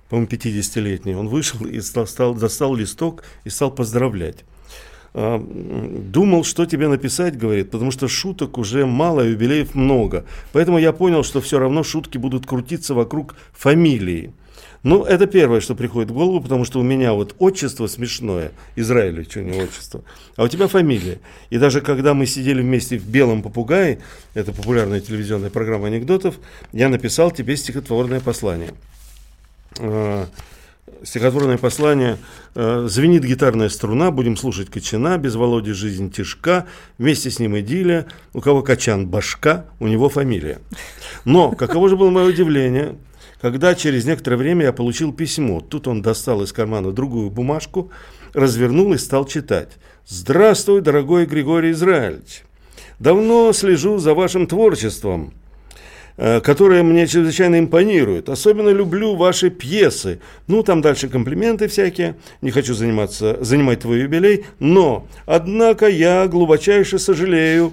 по-моему, 0.09 0.31
50-летний. 0.31 1.15
Он 1.15 1.29
вышел 1.29 1.67
и 1.67 1.81
стал, 1.81 2.07
стал, 2.07 2.35
достал 2.35 2.75
листок 2.75 3.25
и 3.45 3.51
стал 3.51 3.71
поздравлять. 3.71 4.45
А, 5.13 5.39
думал, 5.39 6.45
что 6.45 6.67
тебе 6.67 6.89
написать, 6.89 7.37
говорит, 7.37 7.71
потому 7.71 7.91
что 7.91 8.09
шуток 8.09 8.59
уже 8.59 8.87
мало, 8.87 9.23
юбилеев 9.23 9.75
много. 9.75 10.25
Поэтому 10.53 10.79
я 10.79 10.93
понял, 10.93 11.25
что 11.25 11.41
все 11.41 11.59
равно 11.59 11.83
шутки 11.83 12.19
будут 12.19 12.47
крутиться 12.47 12.95
вокруг 12.95 13.35
фамилии. 13.53 14.33
Ну, 14.83 15.05
это 15.05 15.27
первое, 15.27 15.61
что 15.61 15.75
приходит 15.75 16.11
в 16.11 16.15
голову, 16.15 16.41
потому 16.41 16.65
что 16.65 16.81
у 16.81 16.83
меня 16.83 17.13
вот 17.13 17.35
отчество 17.39 17.87
смешное, 17.87 18.53
Израилю, 18.77 19.25
что 19.25 19.43
не 19.43 19.61
отчество, 19.61 20.03
а 20.37 20.45
у 20.45 20.49
тебя 20.49 20.69
фамилия. 20.69 21.19
И 21.51 21.59
даже 21.59 21.83
когда 21.83 22.15
мы 22.15 22.25
сидели 22.25 22.63
вместе 22.63 22.97
в 22.97 23.07
«Белом 23.07 23.43
попугае», 23.43 23.99
это 24.33 24.53
популярная 24.53 25.01
телевизионная 25.01 25.51
программа 25.51 25.89
анекдотов, 25.89 26.37
я 26.73 26.89
написал 26.89 27.31
тебе 27.31 27.57
стихотворное 27.57 28.21
послание. 28.21 28.71
Стихотворное 31.03 31.59
послание 31.59 32.19
э, 32.55 32.87
«Звенит 32.89 33.25
гитарная 33.25 33.69
струна, 33.69 34.11
будем 34.11 34.37
слушать 34.37 34.71
Качана, 34.71 35.19
без 35.19 35.35
Володи 35.35 35.73
жизнь 35.73 36.11
тяжка, 36.11 36.67
вместе 36.99 37.31
с 37.31 37.39
ним 37.39 37.59
идиллия, 37.59 38.07
у 38.35 38.41
кого 38.41 38.63
Качан 38.63 39.07
башка, 39.07 39.67
у 39.79 39.87
него 39.87 40.09
фамилия». 40.09 40.61
Но 41.25 41.53
каково 41.53 41.89
же 41.89 41.97
было 41.97 42.11
мое 42.11 42.27
удивление, 42.27 42.97
когда 43.41 43.75
через 43.75 44.05
некоторое 44.05 44.37
время 44.37 44.67
я 44.67 44.73
получил 44.73 45.13
письмо. 45.13 45.61
Тут 45.61 45.89
он 45.89 46.03
достал 46.03 46.43
из 46.43 46.53
кармана 46.53 46.93
другую 46.93 47.31
бумажку, 47.31 47.91
развернул 48.35 48.93
и 48.93 48.99
стал 48.99 49.25
читать. 49.25 49.71
«Здравствуй, 50.07 50.81
дорогой 50.81 51.27
Григорий 51.27 51.73
Израильевич! 51.73 52.43
Давно 52.99 53.53
слежу 53.53 53.99
за 53.99 54.15
вашим 54.15 54.47
творчеством». 54.47 55.33
Э, 56.21 56.41
которая 56.41 56.83
мне 56.83 57.07
чрезвычайно 57.07 57.59
импонирует. 57.59 58.29
Особенно 58.29 58.69
люблю 58.69 59.17
ваши 59.17 59.49
пьесы. 59.49 60.21
Ну, 60.47 60.63
там 60.63 60.83
дальше 60.83 61.09
комплименты 61.09 61.67
всякие. 61.67 62.15
Не 62.43 62.51
хочу 62.51 62.75
заниматься, 62.75 63.39
занимать 63.41 63.81
твой 63.81 64.03
юбилей. 64.03 64.45
Но, 64.59 65.09
однако, 65.25 65.89
я 65.89 66.29
глубочайше 66.29 66.99
сожалею, 66.99 67.73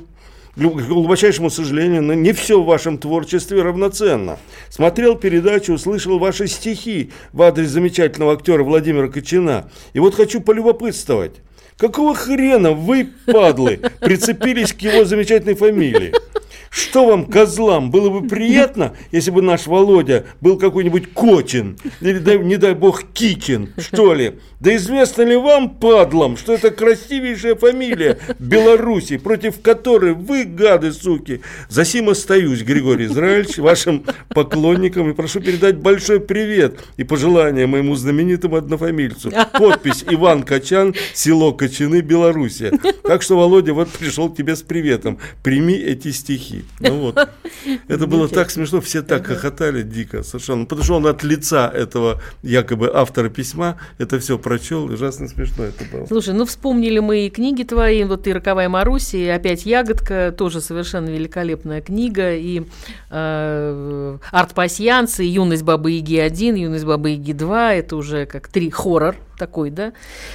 к 0.56 0.60
глубочайшему 0.60 1.50
сожалению, 1.50 2.02
но 2.02 2.14
не 2.14 2.32
все 2.32 2.60
в 2.60 2.66
вашем 2.66 2.98
творчестве 2.98 3.62
равноценно. 3.62 4.40
Смотрел 4.70 5.16
передачу, 5.16 5.74
услышал 5.74 6.18
ваши 6.18 6.48
стихи 6.48 7.12
в 7.34 7.42
адрес 7.44 7.70
замечательного 7.70 8.34
актера 8.34 8.64
Владимира 8.64 9.08
Кочина. 9.10 9.70
И 9.94 10.00
вот 10.00 10.16
хочу 10.16 10.42
полюбопытствовать. 10.42 11.34
Какого 11.78 12.16
хрена 12.16 12.72
вы, 12.72 13.10
падлы, 13.28 13.80
прицепились 14.00 14.74
к 14.74 14.82
его 14.82 15.06
замечательной 15.06 15.54
фамилии? 15.54 16.12
Что 16.78 17.08
вам, 17.08 17.26
козлам, 17.26 17.90
было 17.90 18.12
бы 18.12 18.28
приятно, 18.28 18.94
если 19.12 19.32
бы 19.32 19.42
наш 19.42 19.66
Володя 19.66 20.28
был 20.42 20.60
какой-нибудь 20.60 21.12
Кочин, 21.12 21.76
или, 22.02 22.20
не 22.44 22.58
дай 22.58 22.76
бог, 22.76 23.02
Кикин, 23.13 23.72
что 23.80 24.13
ли? 24.13 24.34
Да 24.60 24.76
известно 24.76 25.24
ли 25.24 25.36
вам, 25.36 25.72
падлам, 25.72 26.38
что 26.38 26.54
это 26.54 26.70
красивейшая 26.70 27.56
фамилия 27.56 28.20
Беларуси, 28.38 29.18
против 29.18 29.60
которой 29.60 30.13
вы, 30.13 30.44
гады, 30.44 30.92
суки, 30.92 31.42
за 31.68 31.84
сим 31.84 32.10
остаюсь, 32.10 32.62
Григорий 32.62 33.06
Израильевич, 33.06 33.58
вашим 33.58 34.04
поклонникам, 34.30 35.10
и 35.10 35.13
прошу 35.13 35.40
передать 35.40 35.78
большой 35.78 36.20
привет 36.20 36.80
и 36.98 37.04
пожелания 37.04 37.66
моему 37.66 37.96
знаменитому 37.96 38.56
однофамильцу. 38.56 39.32
Подпись 39.58 40.06
Иван 40.08 40.44
Качан, 40.44 40.94
село 41.16 41.54
Кочаны, 41.54 42.02
Белоруссия. 42.02 42.72
Так 43.02 43.24
что, 43.24 43.36
Володя, 43.36 43.74
вот 43.74 43.90
пришел 43.90 44.30
к 44.30 44.38
тебе 44.38 44.56
с 44.56 44.62
приветом. 44.62 45.18
Прими 45.42 45.74
эти 45.74 46.12
стихи. 46.12 46.66
Ну 46.80 46.99
вот. 46.99 47.30
Это 47.88 48.08
было 48.08 48.27
так 48.27 48.51
смешно, 48.51 48.82
все 48.82 49.01
так 49.01 49.25
хохотали 49.25 49.82
дико 49.82 50.23
совершенно. 50.23 50.65
Потому 50.65 50.84
что 50.84 50.93
он 50.95 51.08
от 51.08 51.23
лица 51.23 51.67
этого 51.67 52.21
якобы 52.43 52.91
автора 52.93 53.30
письма 53.30 53.77
это 53.97 54.19
все 54.19 54.38
прочел, 54.38 54.86
ужасно 54.86 55.27
смешно 55.27 55.65
это 55.65 55.84
было. 55.91 56.06
Слушай, 56.06 56.34
ну 56.34 56.45
вспомнили 56.45 56.99
мы 56.99 57.27
и 57.27 57.30
книги 57.30 57.63
твои, 57.63 58.03
вот 58.03 58.27
и 58.27 58.34
«Роковая 58.34 58.69
Маруся», 58.69 59.17
и 59.17 59.27
опять 59.27 59.65
«Ягодка», 59.65 60.34
тоже 60.38 60.62
совершенно 60.62 61.10
великолепная 61.10 61.82
книга, 61.82 62.34
и 62.34 62.63
э, 63.10 64.17
«Арт-пасьянс», 64.32 65.19
и 65.19 65.25
«Юность 65.25 65.63
Бабы-Яги-1», 65.63 66.60
«Юность 66.60 66.86
Бабы-Яги-2», 66.86 67.71
это 67.73 67.95
уже 67.95 68.25
как 68.25 68.47
три 68.47 68.69
хоррор, 68.69 69.15
такой, 69.38 69.69
да? 69.69 69.93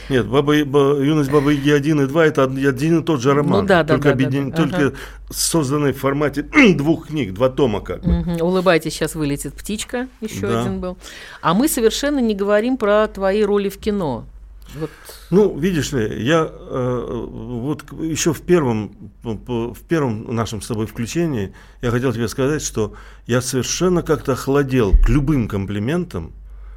Нет, 0.08 0.26
Баба, 0.26 0.54
«Юность 0.54 1.30
Бабы 1.30 1.54
Яги 1.54 1.70
1 1.70 2.00
и 2.00 2.04
2» 2.04 2.22
это 2.22 2.44
один 2.44 3.00
и 3.00 3.02
тот 3.02 3.20
же 3.20 3.34
роман, 3.34 3.62
ну, 3.62 3.66
да, 3.66 3.82
да, 3.82 3.94
только, 3.94 4.08
да, 4.08 4.14
объедин... 4.14 4.50
да, 4.50 4.56
да. 4.56 4.62
только 4.62 4.86
ага. 4.86 4.96
созданный 5.30 5.92
в 5.92 5.98
формате 5.98 6.42
двух 6.76 7.08
книг, 7.08 7.34
два 7.34 7.48
тома 7.48 7.80
как 7.80 8.02
бы. 8.02 8.20
Угу. 8.20 8.44
Улыбайтесь, 8.44 8.94
сейчас 8.94 9.14
вылетит 9.14 9.54
птичка, 9.54 10.08
еще 10.20 10.46
Да. 10.46 10.62
один 10.62 10.80
был. 10.80 10.96
А 11.40 11.54
мы 11.54 11.68
совершенно 11.68 12.20
не 12.20 12.34
говорим 12.34 12.76
про 12.76 13.06
твои 13.08 13.42
роли 13.42 13.68
в 13.68 13.78
кино. 13.78 14.24
Вот. 14.74 14.90
Ну, 15.30 15.58
видишь 15.58 15.92
ли, 15.92 16.24
я 16.24 16.48
э, 16.50 17.26
вот 17.28 17.84
еще 18.00 18.32
в 18.32 18.40
первом, 18.40 18.90
п- 19.22 19.72
в 19.74 19.80
первом 19.86 20.34
нашем 20.34 20.62
с 20.62 20.66
тобой 20.66 20.86
включении 20.86 21.52
я 21.82 21.90
хотел 21.90 22.12
тебе 22.12 22.28
сказать, 22.28 22.62
что 22.62 22.94
я 23.26 23.42
совершенно 23.42 24.02
как-то 24.02 24.32
охладел 24.32 24.92
к 24.92 25.08
любым 25.08 25.46
комплиментам, 25.48 26.32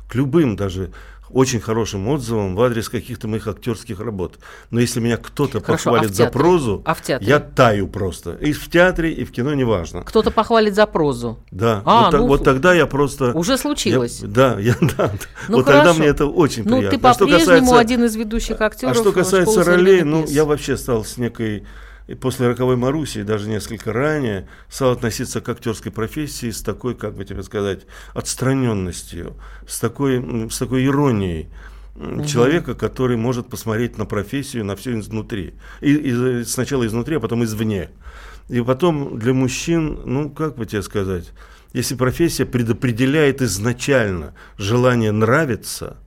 к 0.09 0.15
любым 0.15 0.55
даже 0.55 0.91
очень 1.29 1.59
хорошим 1.59 2.07
отзывам 2.07 2.55
в 2.55 2.61
адрес 2.61 2.89
каких-то 2.89 3.27
моих 3.27 3.47
актерских 3.47 3.99
работ. 3.99 4.39
Но 4.71 4.79
если 4.79 4.99
меня 4.99 5.17
кто-то 5.17 5.59
Хорошо, 5.59 5.89
а 5.89 5.93
похвалит 5.93 6.11
в 6.11 6.15
за 6.15 6.27
прозу, 6.29 6.81
А 6.85 6.93
в 6.93 7.01
театре? 7.01 7.27
я 7.29 7.39
таю 7.39 7.87
просто. 7.87 8.33
И 8.35 8.53
в 8.53 8.69
театре, 8.69 9.11
и 9.11 9.25
в 9.25 9.31
кино, 9.31 9.53
неважно. 9.53 10.03
Кто-то 10.03 10.31
похвалит 10.31 10.75
за 10.75 10.85
прозу. 10.85 11.39
Да, 11.51 11.81
А, 11.85 12.09
вот, 12.11 12.19
ну, 12.19 12.27
вот 12.27 12.43
тогда 12.43 12.73
я 12.73 12.85
просто... 12.85 13.31
Уже 13.33 13.53
я- 13.53 13.57
случилось. 13.57 14.19
да, 14.21 14.59
я, 14.59 14.75
да. 14.97 15.11
Ну, 15.49 15.57
вот 15.57 15.65
тогда 15.65 15.81
хорошо. 15.81 15.99
мне 15.99 16.07
это 16.07 16.25
очень 16.25 16.63
ну, 16.63 16.77
приятно. 16.77 16.99
ты 16.99 17.07
А 17.07 17.13
что 17.13 17.25
по-прежнему 17.25 17.59
касается- 17.61 17.79
один 17.79 18.03
из 18.05 18.15
ведущих 18.15 18.61
актеров. 18.61 18.95
а 18.95 18.99
что 18.99 19.11
касается 19.11 19.61
школы 19.61 19.63
ролей, 19.63 20.03
ну, 20.03 20.25
я 20.27 20.45
вообще 20.45 20.77
стал 20.77 21.03
с 21.03 21.17
некой, 21.17 21.65
и 22.07 22.13
после 22.13 22.47
«Роковой 22.47 22.75
Маруси», 22.75 23.19
и 23.19 23.23
даже 23.23 23.49
несколько 23.49 23.91
ранее, 23.91 24.47
стал 24.69 24.91
относиться 24.91 25.41
к 25.41 25.49
актерской 25.49 25.91
профессии 25.91 26.51
с 26.51 26.61
такой, 26.61 26.95
как 26.95 27.15
бы 27.15 27.25
тебе 27.25 27.43
сказать, 27.43 27.85
отстраненностью, 28.13 29.35
с 29.67 29.79
такой, 29.79 30.49
с 30.49 30.57
такой 30.57 30.85
иронией 30.85 31.49
м, 31.95 32.23
человека, 32.25 32.75
который 32.75 33.17
может 33.17 33.49
посмотреть 33.49 33.97
на 33.97 34.05
профессию, 34.05 34.65
на 34.65 34.75
все 34.75 34.99
изнутри. 34.99 35.55
И, 35.81 35.93
и 35.93 36.43
сначала 36.43 36.85
изнутри, 36.85 37.15
а 37.15 37.19
потом 37.19 37.43
извне. 37.43 37.89
И 38.49 38.61
потом 38.61 39.17
для 39.17 39.33
мужчин, 39.33 39.99
ну, 40.05 40.29
как 40.29 40.55
бы 40.55 40.65
тебе 40.65 40.83
сказать, 40.83 41.31
если 41.73 41.95
профессия 41.95 42.45
предопределяет 42.45 43.41
изначально 43.41 44.35
желание 44.57 45.11
нравиться, 45.11 45.97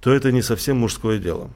то 0.00 0.12
это 0.12 0.32
не 0.32 0.42
совсем 0.42 0.78
мужское 0.78 1.18
дело. 1.18 1.50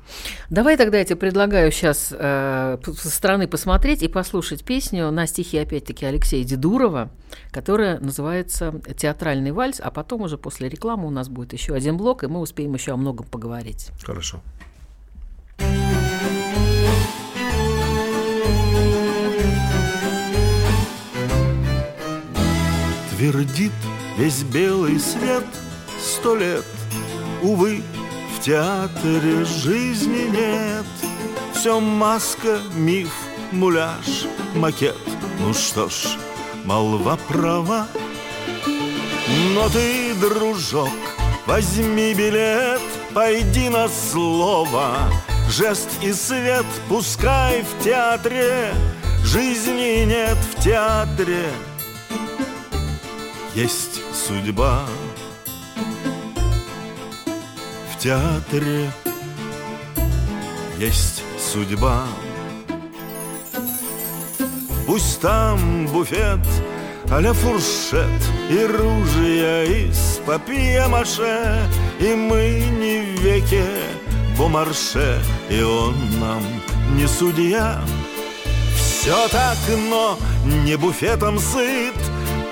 Давай 0.50 0.76
тогда 0.76 0.98
я 0.98 1.04
тебе 1.04 1.16
предлагаю 1.16 1.72
сейчас 1.72 2.12
э, 2.16 2.78
со 2.96 3.10
стороны 3.10 3.48
посмотреть 3.48 4.02
и 4.02 4.08
послушать 4.08 4.64
песню 4.64 5.10
на 5.10 5.26
стихи, 5.26 5.58
опять-таки, 5.58 6.04
Алексея 6.04 6.44
Дедурова, 6.44 7.10
которая 7.50 7.98
называется 8.00 8.80
«Театральный 8.96 9.52
вальс», 9.52 9.80
а 9.82 9.90
потом 9.90 10.22
уже 10.22 10.36
после 10.36 10.68
рекламы 10.68 11.06
у 11.06 11.10
нас 11.10 11.28
будет 11.28 11.54
еще 11.54 11.74
один 11.74 11.96
блок, 11.96 12.24
и 12.24 12.26
мы 12.26 12.40
успеем 12.40 12.74
еще 12.74 12.92
о 12.92 12.96
многом 12.96 13.26
поговорить. 13.26 13.88
Хорошо. 14.02 14.40
Твердит 23.16 23.72
весь 24.18 24.42
белый 24.42 24.98
свет 24.98 25.44
сто 25.98 26.36
лет 26.36 26.64
Увы, 27.44 27.82
в 28.44 28.46
театре 28.46 29.42
жизни 29.46 30.28
нет. 30.28 30.84
Все 31.54 31.80
маска, 31.80 32.58
миф, 32.74 33.10
муляж, 33.52 34.26
макет. 34.54 34.98
Ну 35.40 35.54
что 35.54 35.88
ж, 35.88 36.18
молва 36.62 37.18
права. 37.26 37.88
Но 39.54 39.70
ты, 39.70 40.12
дружок, 40.20 40.90
возьми 41.46 42.12
билет 42.12 42.82
Пойди 43.14 43.70
на 43.70 43.88
слово. 43.88 44.94
Жест 45.48 45.88
и 46.02 46.12
свет 46.12 46.66
пускай 46.86 47.62
в 47.62 47.82
театре 47.82 48.74
Жизни 49.22 50.04
нет 50.04 50.36
в 50.36 50.62
театре. 50.62 51.48
Есть 53.54 54.02
судьба 54.12 54.86
театре 58.04 58.90
есть 60.78 61.22
судьба. 61.38 62.02
Пусть 64.86 65.22
там 65.22 65.86
буфет 65.86 66.46
а-ля 67.10 67.32
фуршет 67.32 68.10
И 68.50 68.66
ружья 68.66 69.64
из 69.64 70.20
папье-маше 70.26 71.66
И 71.98 72.14
мы 72.14 72.66
не 72.78 73.00
в 73.00 73.20
веке 73.22 73.64
бомарше 74.36 75.18
И 75.48 75.62
он 75.62 75.94
нам 76.20 76.42
не 76.96 77.08
судья. 77.08 77.80
Все 78.76 79.28
так, 79.28 79.56
но 79.88 80.18
не 80.44 80.76
буфетом 80.76 81.38
сыт 81.38 81.96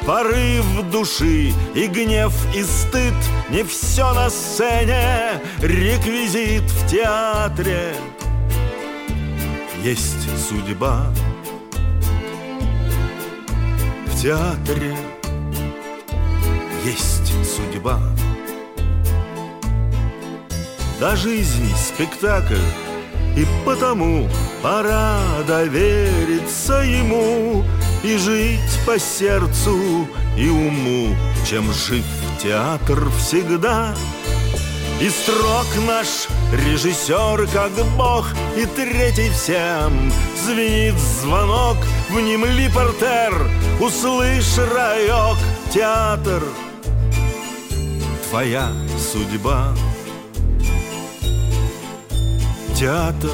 Порыв 0.07 0.91
души 0.91 1.53
и 1.75 1.87
гнев 1.87 2.33
и 2.55 2.65
стыд. 2.65 3.15
Не 3.51 3.63
все 3.63 4.13
на 4.13 4.31
сцене, 4.31 5.41
реквизит 5.61 6.65
в 6.65 6.91
театре. 6.91 7.95
Есть 9.83 10.29
судьба 10.49 11.07
В 14.07 14.21
театре. 14.21 14.97
Есть 16.85 17.33
судьба. 17.45 18.01
До 20.99 21.17
жизни 21.17 21.73
спектакль 21.77 22.55
и 23.37 23.47
потому 23.65 24.29
пора 24.63 25.19
довериться 25.47 26.83
ему 26.83 27.65
И 28.05 28.17
жить 28.17 28.81
по 28.85 28.99
сердцу 28.99 30.09
и 30.37 30.49
уму 30.49 31.15
Чем 31.47 31.73
жив 31.73 32.05
театр 32.43 33.09
всегда. 33.19 33.95
И 35.01 35.09
строк 35.09 35.67
наш 35.87 36.29
режиссер 36.53 37.49
как 37.53 37.73
бог 37.97 38.27
И 38.57 38.67
третий 38.67 39.31
всем 39.31 40.13
звенит 40.45 40.95
звонок. 40.99 41.77
Внемли 42.11 42.69
портер, 42.75 43.33
услышь 43.81 44.59
раек 44.59 45.39
Театр. 45.73 46.43
Твоя 48.29 48.69
судьба. 48.99 49.75
Театр. 52.75 53.31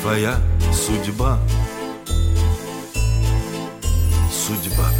Твоя 0.00 0.36
судьба 0.72 1.38
судьба. 4.52 4.90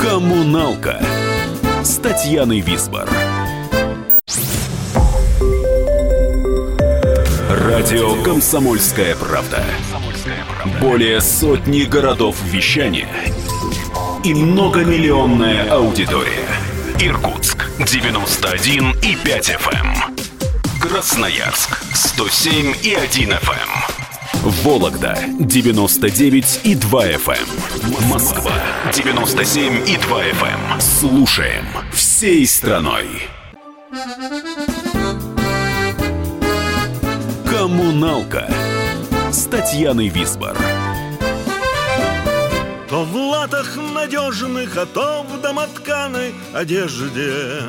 Коммуналка 0.00 1.00
с 1.82 1.96
Татьяной 1.96 2.60
Висбор. 2.60 3.08
Радио 7.48 8.22
Комсомольская 8.22 9.16
правда". 9.16 9.64
Более 10.80 11.20
сотни 11.20 11.82
городов 11.82 12.36
вещания 12.44 13.08
и 14.22 14.32
многомиллионная 14.32 15.70
аудитория. 15.70 16.46
Иркутск 17.00 17.66
91 17.78 18.92
и 19.02 19.16
5 19.16 19.50
FM. 19.50 20.14
Красноярск 20.80 21.83
107 22.16 22.76
и 22.84 22.94
1 22.94 23.32
FM. 23.32 23.68
Вологда 24.62 25.18
99 25.40 26.60
и 26.62 26.76
2 26.76 27.06
FM. 27.08 28.08
Москва 28.08 28.52
97 28.92 29.88
и 29.88 29.96
2 29.96 30.24
FM. 30.26 30.80
Слушаем 30.80 31.66
всей 31.92 32.46
страной. 32.46 33.08
Коммуналка 37.50 38.48
с 39.32 39.46
Татьяной 39.46 40.06
Висбор. 40.06 40.56
То 42.88 43.02
в 43.02 43.16
латах 43.16 43.76
надежных, 43.92 44.76
а 44.76 44.86
то 44.86 45.26
в 45.28 45.40
домотканой 45.40 46.32
одежде. 46.52 47.64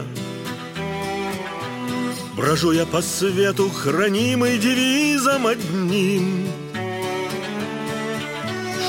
Брожу 2.36 2.72
я 2.72 2.86
по 2.86 3.02
свету, 3.02 3.70
хранимый 3.70 4.58
девизом 4.58 5.48
одним— 5.48 6.48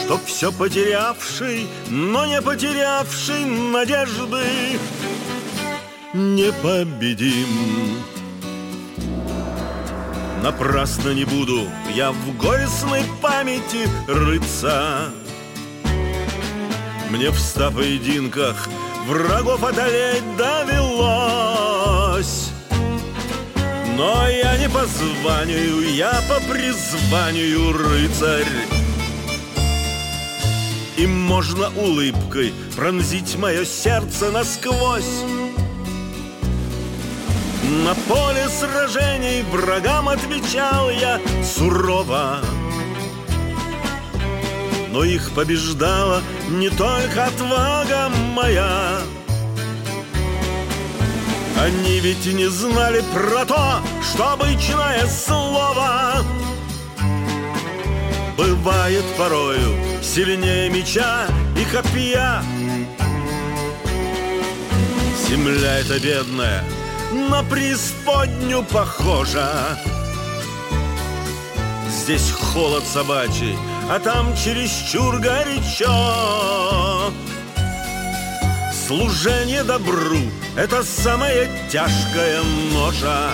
Чтоб 0.07 0.24
все 0.24 0.53
потерявший, 0.53 1.66
но 1.88 2.26
не 2.26 2.40
потерявший 2.40 3.44
надежды 3.44 4.78
Непобедим. 6.12 7.49
Напрасно 10.44 11.11
не 11.11 11.24
буду 11.24 11.68
я 11.92 12.12
в 12.12 12.36
горестной 12.36 13.03
памяти 13.20 13.88
рыться. 14.07 15.11
Мне 17.11 17.30
в 17.30 17.38
ста 17.40 17.72
поединках 17.72 18.68
врагов 19.09 19.64
одолеть 19.64 20.36
довелось 20.36 21.76
но 23.97 24.28
я 24.28 24.59
не 24.59 24.68
по 24.68 24.84
званию, 24.84 25.94
я 25.94 26.12
по 26.28 26.38
призванию 26.40 27.72
рыцарь. 27.72 28.47
И 30.97 31.07
можно 31.07 31.68
улыбкой 31.76 32.53
пронзить 32.74 33.36
мое 33.36 33.64
сердце 33.64 34.30
насквозь. 34.30 35.24
На 37.84 37.94
поле 38.09 38.49
сражений 38.49 39.42
врагам 39.51 40.09
отвечал 40.09 40.90
я 40.90 41.20
сурово. 41.42 42.40
Но 44.90 45.05
их 45.05 45.30
побеждала 45.32 46.22
не 46.49 46.70
только 46.70 47.26
отвага 47.26 48.09
моя 48.34 49.01
Они 51.59 52.01
ведь 52.01 52.27
и 52.27 52.33
не 52.35 52.49
знали 52.49 53.03
про 53.13 53.45
то, 53.45 53.81
что 54.03 54.33
обычное 54.33 55.07
слово 55.07 56.25
Бывает 58.37 59.05
порою 59.17 59.77
сильнее 60.03 60.69
меча 60.69 61.27
и 61.57 61.65
копья. 61.65 62.43
Земля 65.29 65.79
эта 65.79 65.99
бедная 65.99 66.63
на 67.13 67.43
преисподню 67.43 68.63
похожа. 68.63 69.79
Здесь 71.89 72.31
холод 72.31 72.85
собачий, 72.85 73.57
а 73.91 73.99
там 73.99 74.35
чересчур 74.37 75.19
горячо. 75.19 77.13
Служение 78.87 79.64
добру— 79.64 80.16
это 80.57 80.84
самая 80.84 81.49
тяжкая 81.68 82.41
ножа. 82.72 83.32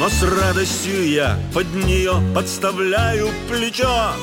Но 0.00 0.08
с 0.08 0.22
радостью 0.22 1.10
я 1.10 1.38
под 1.52 1.74
нее 1.74 2.14
подставляю 2.34 3.28
плечо. 3.50 4.14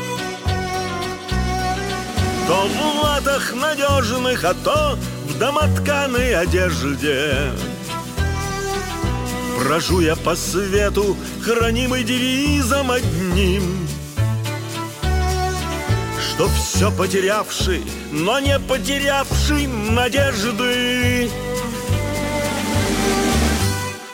То 2.47 2.67
в 2.67 3.03
латах 3.03 3.53
надежных, 3.53 4.43
а 4.43 4.55
то 4.55 4.97
в 5.27 5.37
домотканой 5.37 6.33
одежде. 6.33 7.51
Брожу 9.59 9.99
я 9.99 10.15
по 10.15 10.35
свету, 10.35 11.15
хранимый 11.43 12.03
девизом 12.03 12.89
одним 12.89 13.88
Что 16.39 16.47
все 16.47 16.89
потерявший, 16.89 17.83
но 18.13 18.39
не 18.39 18.57
потерявший 18.59 19.67
надежды 19.67 21.29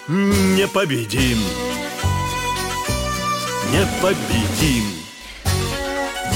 непобедим. 0.07 1.37
Непобедим. 3.71 5.04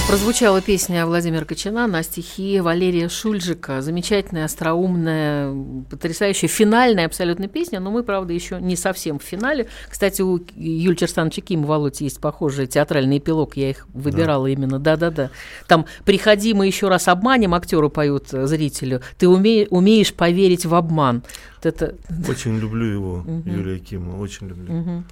Прозвучала 0.10 0.60
песня 0.60 1.06
Владимира 1.06 1.46
Кочина 1.46 1.86
на 1.86 2.02
стихи 2.02 2.60
Валерия 2.62 3.10
Шульжика. 3.10 3.84
Замечательная, 3.84 4.46
остроумная, 4.46 5.54
потрясающая, 5.88 6.50
финальная 6.50 7.06
абсолютно 7.06 7.48
песня, 7.48 7.80
но 7.80 7.92
мы, 7.92 8.02
правда, 8.02 8.34
еще 8.34 8.60
не 8.60 8.76
совсем 8.76 9.20
в 9.20 9.24
финале. 9.24 9.68
Кстати, 9.88 10.24
у 10.24 10.40
Юлии 10.56 10.96
Черсановича 10.96 11.44
Ким, 11.44 11.64
Володь, 11.64 12.02
есть 12.02 12.20
похожий 12.20 12.66
театральный 12.66 13.20
эпилог, 13.20 13.56
я 13.56 13.70
их 13.70 13.86
выбирала 13.94 14.48
да. 14.48 14.52
именно, 14.52 14.80
да-да-да. 14.80 15.30
Там 15.68 15.86
«Приходи, 16.06 16.56
мы 16.56 16.66
еще 16.66 16.88
раз 16.88 17.08
обманем», 17.08 17.54
актеры 17.54 17.90
поют 17.90 18.30
зрителю, 18.30 19.02
«Ты 19.20 19.28
уме, 19.28 19.68
умеешь 19.70 20.16
поверить 20.16 20.66
в 20.66 20.74
обман». 20.74 21.22
Вот 21.62 21.66
это... 21.66 21.96
Очень 22.30 22.58
люблю 22.58 22.86
его, 22.86 23.14
угу. 23.28 23.50
Юлия 23.50 23.80
Кима, 23.80 24.18
очень 24.18 24.48
люблю. 24.48 24.74
Угу. 24.74 25.04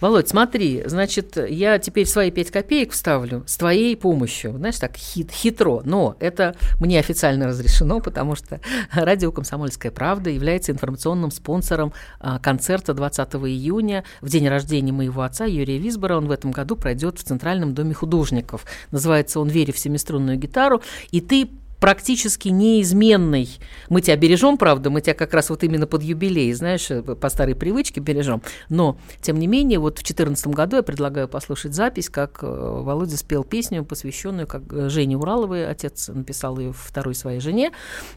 Володь, 0.00 0.28
смотри, 0.28 0.82
значит, 0.86 1.36
я 1.48 1.78
теперь 1.78 2.06
свои 2.06 2.30
пять 2.30 2.50
копеек 2.50 2.92
вставлю 2.92 3.44
с 3.46 3.56
твоей 3.56 3.96
помощью. 3.96 4.35
Знаешь, 4.44 4.78
так 4.78 4.96
хит, 4.96 5.30
хитро, 5.30 5.82
но 5.84 6.16
это 6.20 6.56
мне 6.80 6.98
официально 6.98 7.46
разрешено, 7.46 8.00
потому 8.00 8.34
что 8.34 8.60
радио 8.92 9.32
«Комсомольская 9.32 9.92
правда» 9.92 10.30
является 10.30 10.72
информационным 10.72 11.30
спонсором 11.30 11.92
а, 12.20 12.38
концерта 12.38 12.94
20 12.94 13.34
июня 13.34 14.04
в 14.20 14.28
день 14.28 14.48
рождения 14.48 14.92
моего 14.92 15.22
отца 15.22 15.44
Юрия 15.44 15.78
Висбора. 15.78 16.16
Он 16.16 16.28
в 16.28 16.30
этом 16.30 16.50
году 16.50 16.76
пройдет 16.76 17.18
в 17.18 17.24
Центральном 17.24 17.74
доме 17.74 17.94
художников. 17.94 18.64
Называется 18.90 19.40
он 19.40 19.48
«Вере 19.48 19.72
в 19.72 19.78
семиструнную 19.78 20.38
гитару». 20.38 20.82
И 21.10 21.20
ты 21.20 21.48
практически 21.80 22.48
неизменный. 22.48 23.48
Мы 23.88 24.00
тебя 24.00 24.16
бережем, 24.16 24.56
правда, 24.58 24.90
мы 24.90 25.00
тебя 25.00 25.14
как 25.14 25.34
раз 25.34 25.50
вот 25.50 25.62
именно 25.62 25.86
под 25.86 26.02
юбилей, 26.02 26.52
знаешь, 26.52 26.90
э, 26.90 27.02
по 27.02 27.28
старой 27.28 27.54
привычке 27.54 28.00
бережем. 28.00 28.42
Но, 28.68 28.98
тем 29.20 29.38
не 29.38 29.46
менее, 29.46 29.78
вот 29.78 29.94
в 29.94 30.02
2014 30.02 30.48
году 30.48 30.76
я 30.76 30.82
предлагаю 30.82 31.28
послушать 31.28 31.74
запись, 31.74 32.08
как 32.08 32.38
э, 32.42 32.46
Володя 32.46 33.16
спел 33.16 33.44
песню, 33.44 33.84
посвященную 33.84 34.46
как 34.46 34.62
э, 34.72 34.88
Жене 34.88 35.16
Ураловой, 35.16 35.68
отец 35.68 36.08
написал 36.08 36.58
ее 36.58 36.72
второй 36.72 37.14
своей 37.14 37.40
жене. 37.40 37.72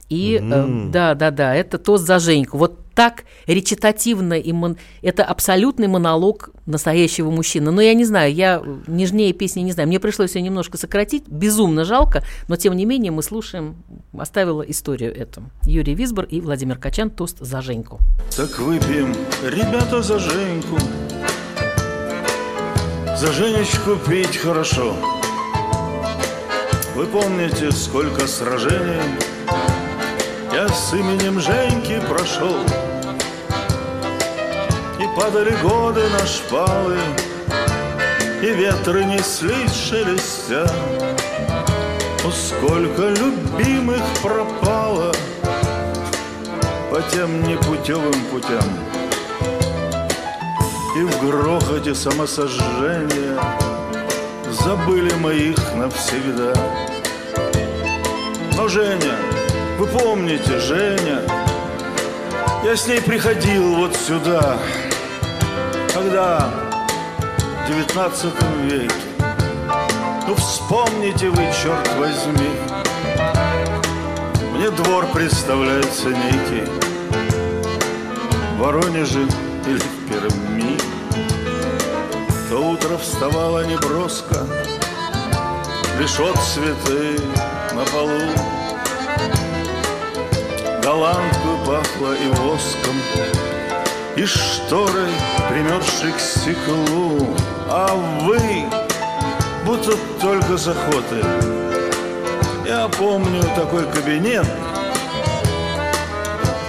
И 0.09 0.39
mm-hmm. 0.41 0.91
да, 0.91 1.15
да, 1.15 1.31
да, 1.31 1.55
это 1.55 1.77
тост 1.77 2.05
за 2.05 2.19
Женьку. 2.19 2.57
Вот 2.57 2.88
так 2.99 3.23
речитативно, 3.47 4.33
и 4.33 4.51
мон... 4.51 4.75
это 5.01 5.23
абсолютный 5.23 5.87
монолог 5.87 6.49
настоящего 6.65 7.31
мужчины. 7.31 7.71
Но 7.71 7.79
я 7.81 7.93
не 7.93 8.03
знаю, 8.03 8.33
я 8.33 8.61
нежнее 8.87 9.31
песни 9.31 9.61
не 9.61 9.71
знаю. 9.71 9.87
Мне 9.87 10.01
пришлось 10.01 10.35
ее 10.35 10.41
немножко 10.41 10.77
сократить, 10.77 11.23
безумно 11.25 11.85
жалко, 11.85 12.25
но 12.49 12.57
тем 12.57 12.75
не 12.75 12.83
менее 12.83 13.13
мы 13.13 13.23
слушаем, 13.23 13.77
оставила 14.17 14.63
историю 14.63 15.15
эту. 15.15 15.43
Юрий 15.63 15.95
Висбор 15.95 16.25
и 16.25 16.41
Владимир 16.41 16.77
Качан, 16.77 17.09
тост 17.09 17.37
за 17.39 17.61
Женьку. 17.61 17.99
Так 18.35 18.59
выпьем, 18.59 19.15
ребята, 19.45 20.01
за 20.01 20.19
Женьку. 20.19 20.77
За 23.15 23.31
Женечку 23.31 23.95
пить 23.95 24.35
хорошо. 24.35 24.93
Вы 26.95 27.05
помните, 27.05 27.71
сколько 27.71 28.27
сражений 28.27 28.99
я 30.51 30.67
с 30.67 30.93
именем 30.93 31.39
Женьки 31.39 32.01
прошел 32.09 32.57
падали 35.19 35.53
годы 35.61 36.01
на 36.09 36.25
шпалы, 36.25 36.97
И 38.41 38.51
ветры 38.51 39.03
неслись 39.03 39.73
шелестя. 39.73 40.65
О, 42.25 42.31
сколько 42.31 43.09
любимых 43.09 44.01
пропало 44.21 45.11
По 46.89 47.01
тем 47.11 47.43
непутевым 47.43 48.13
путям. 48.31 48.63
И 50.95 51.03
в 51.03 51.21
грохоте 51.21 51.93
самосожжения 51.93 53.39
Забыли 54.63 55.13
моих 55.15 55.57
навсегда 55.75 56.53
Но 58.55 58.67
Женя, 58.67 59.15
вы 59.77 59.85
помните, 59.85 60.59
Женя 60.59 61.21
Я 62.63 62.75
с 62.75 62.87
ней 62.87 63.01
приходил 63.01 63.75
вот 63.75 63.95
сюда 63.95 64.57
Когда 66.09 66.49
в 67.29 67.67
девятнадцатом 67.67 68.67
веке 68.67 68.91
Ну 70.27 70.33
вспомните 70.33 71.29
вы, 71.29 71.47
черт 71.61 71.87
возьми. 71.99 72.49
Мне 74.55 74.71
двор 74.71 75.05
представляется 75.13 76.09
некий 76.09 76.67
В 78.55 78.57
Воронеже 78.57 79.21
или 79.67 79.77
в 79.77 80.09
Перми. 80.09 80.79
То 82.49 82.57
утро 82.57 82.97
вставала 82.97 83.63
неброско 83.67 84.47
Лишь 85.99 86.19
от 86.19 86.37
цветы 86.39 87.21
на 87.73 87.85
полу. 87.85 88.19
Голландку 90.81 91.49
пахло 91.67 92.15
и 92.15 92.27
воском 92.29 92.95
И 94.19 94.25
шторой, 94.25 95.13
примерзшей 95.49 96.11
к 96.11 96.19
стеклу. 96.19 97.25
А 97.69 97.87
вы, 98.23 98.65
будто 99.65 99.95
только 100.19 100.57
с 100.57 100.67
охоты 100.67 101.23
Я 102.65 102.89
помню 102.89 103.41
такой 103.55 103.85
кабинет 103.85 104.45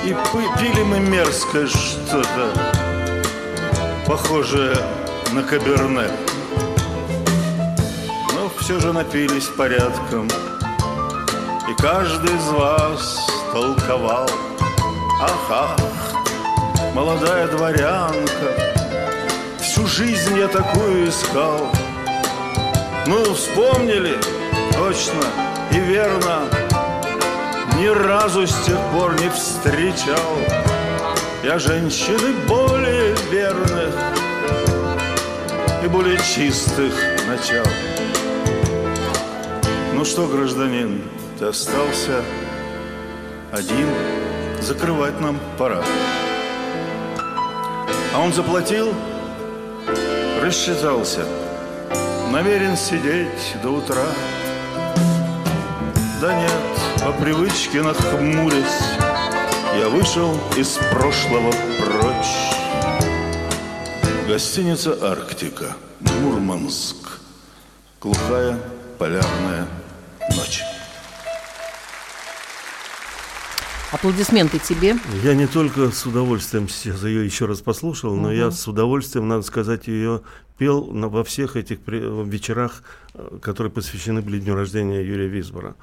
И 0.05 0.15
пили 0.61 0.83
мы 0.85 1.01
мерзкое 1.01 1.67
что-то 1.67 2.53
Похожее 4.07 4.77
на 5.33 5.43
кабернет 5.43 6.13
Но 8.33 8.49
все 8.61 8.79
же 8.79 8.93
напились 8.93 9.49
порядком 9.49 10.29
И 11.69 11.83
каждый 11.83 12.31
из 12.31 12.49
вас 12.51 13.27
толковал. 13.53 14.31
Ах, 15.21 15.51
ах, 15.51 15.90
молодая 17.01 17.49
дворянка. 17.49 18.49
Всю 19.59 19.87
жизнь 19.87 20.37
я 20.37 20.49
такую 20.49 21.09
искал. 21.09 21.73
Ну, 23.07 23.33
вспомнили, 23.33 24.19
точно 24.75 25.25
и 25.73 25.79
верно. 25.79 26.43
Ни 27.79 27.87
разу 27.87 28.47
с 28.47 28.55
тех 28.67 28.79
пор 28.93 29.19
не 29.19 29.31
встречал 29.31 30.37
Я 31.43 31.59
женщины 31.59 32.35
более 32.47 33.15
верных 33.31 33.95
И 35.83 35.89
более 35.89 36.19
чистых 36.19 36.93
начал. 37.27 37.65
Ну 39.95 40.05
что, 40.05 40.27
гражданин, 40.27 41.03
ты 41.39 41.47
остался 41.47 42.23
один, 43.53 43.89
закрывать 44.61 45.19
нам 45.19 45.39
пора. 45.57 45.83
А 48.13 48.21
он 48.21 48.33
заплатил, 48.33 48.93
рассчитался, 50.43 51.25
намерен 52.33 52.77
сидеть 52.77 53.57
до 53.63 53.71
утра. 53.71 54.05
Да 56.21 56.35
нет, 56.35 57.05
по 57.05 57.13
привычке 57.13 57.83
нахмурясь, 57.83 58.83
я 59.79 59.89
вышел 59.89 60.35
из 60.57 60.79
прошлого 60.93 61.53
прочь. 61.79 62.57
Гостиница 64.27 64.99
«Арктика», 65.01 65.77
Мурманск, 66.01 67.21
глухая 68.01 68.59
полярная 68.99 69.67
Аплодисменты 73.93 74.61
тебе. 74.61 74.97
Я 75.25 75.35
не 75.35 75.49
только 75.49 75.91
с 75.91 76.07
удовольствием 76.07 76.69
сейчас 76.69 77.03
ее 77.03 77.25
еще 77.25 77.47
раз 77.47 77.61
послушал, 77.61 78.15
но 78.15 78.33
я 78.33 78.53
с 78.53 78.69
удовольствием, 78.69 79.27
надо 79.27 79.43
сказать, 79.43 79.89
ее 79.89 80.23
пел 80.59 80.87
на, 80.87 81.09
во 81.09 81.25
всех 81.25 81.57
этих 81.57 81.79
вечерах, 81.87 82.85
э, 83.15 83.39
которые 83.43 83.73
посвящены 83.73 84.23
были 84.23 84.39
дню 84.39 84.55
рождения 84.55 85.03
Юрия 85.03 85.27
Висбора. 85.27 85.75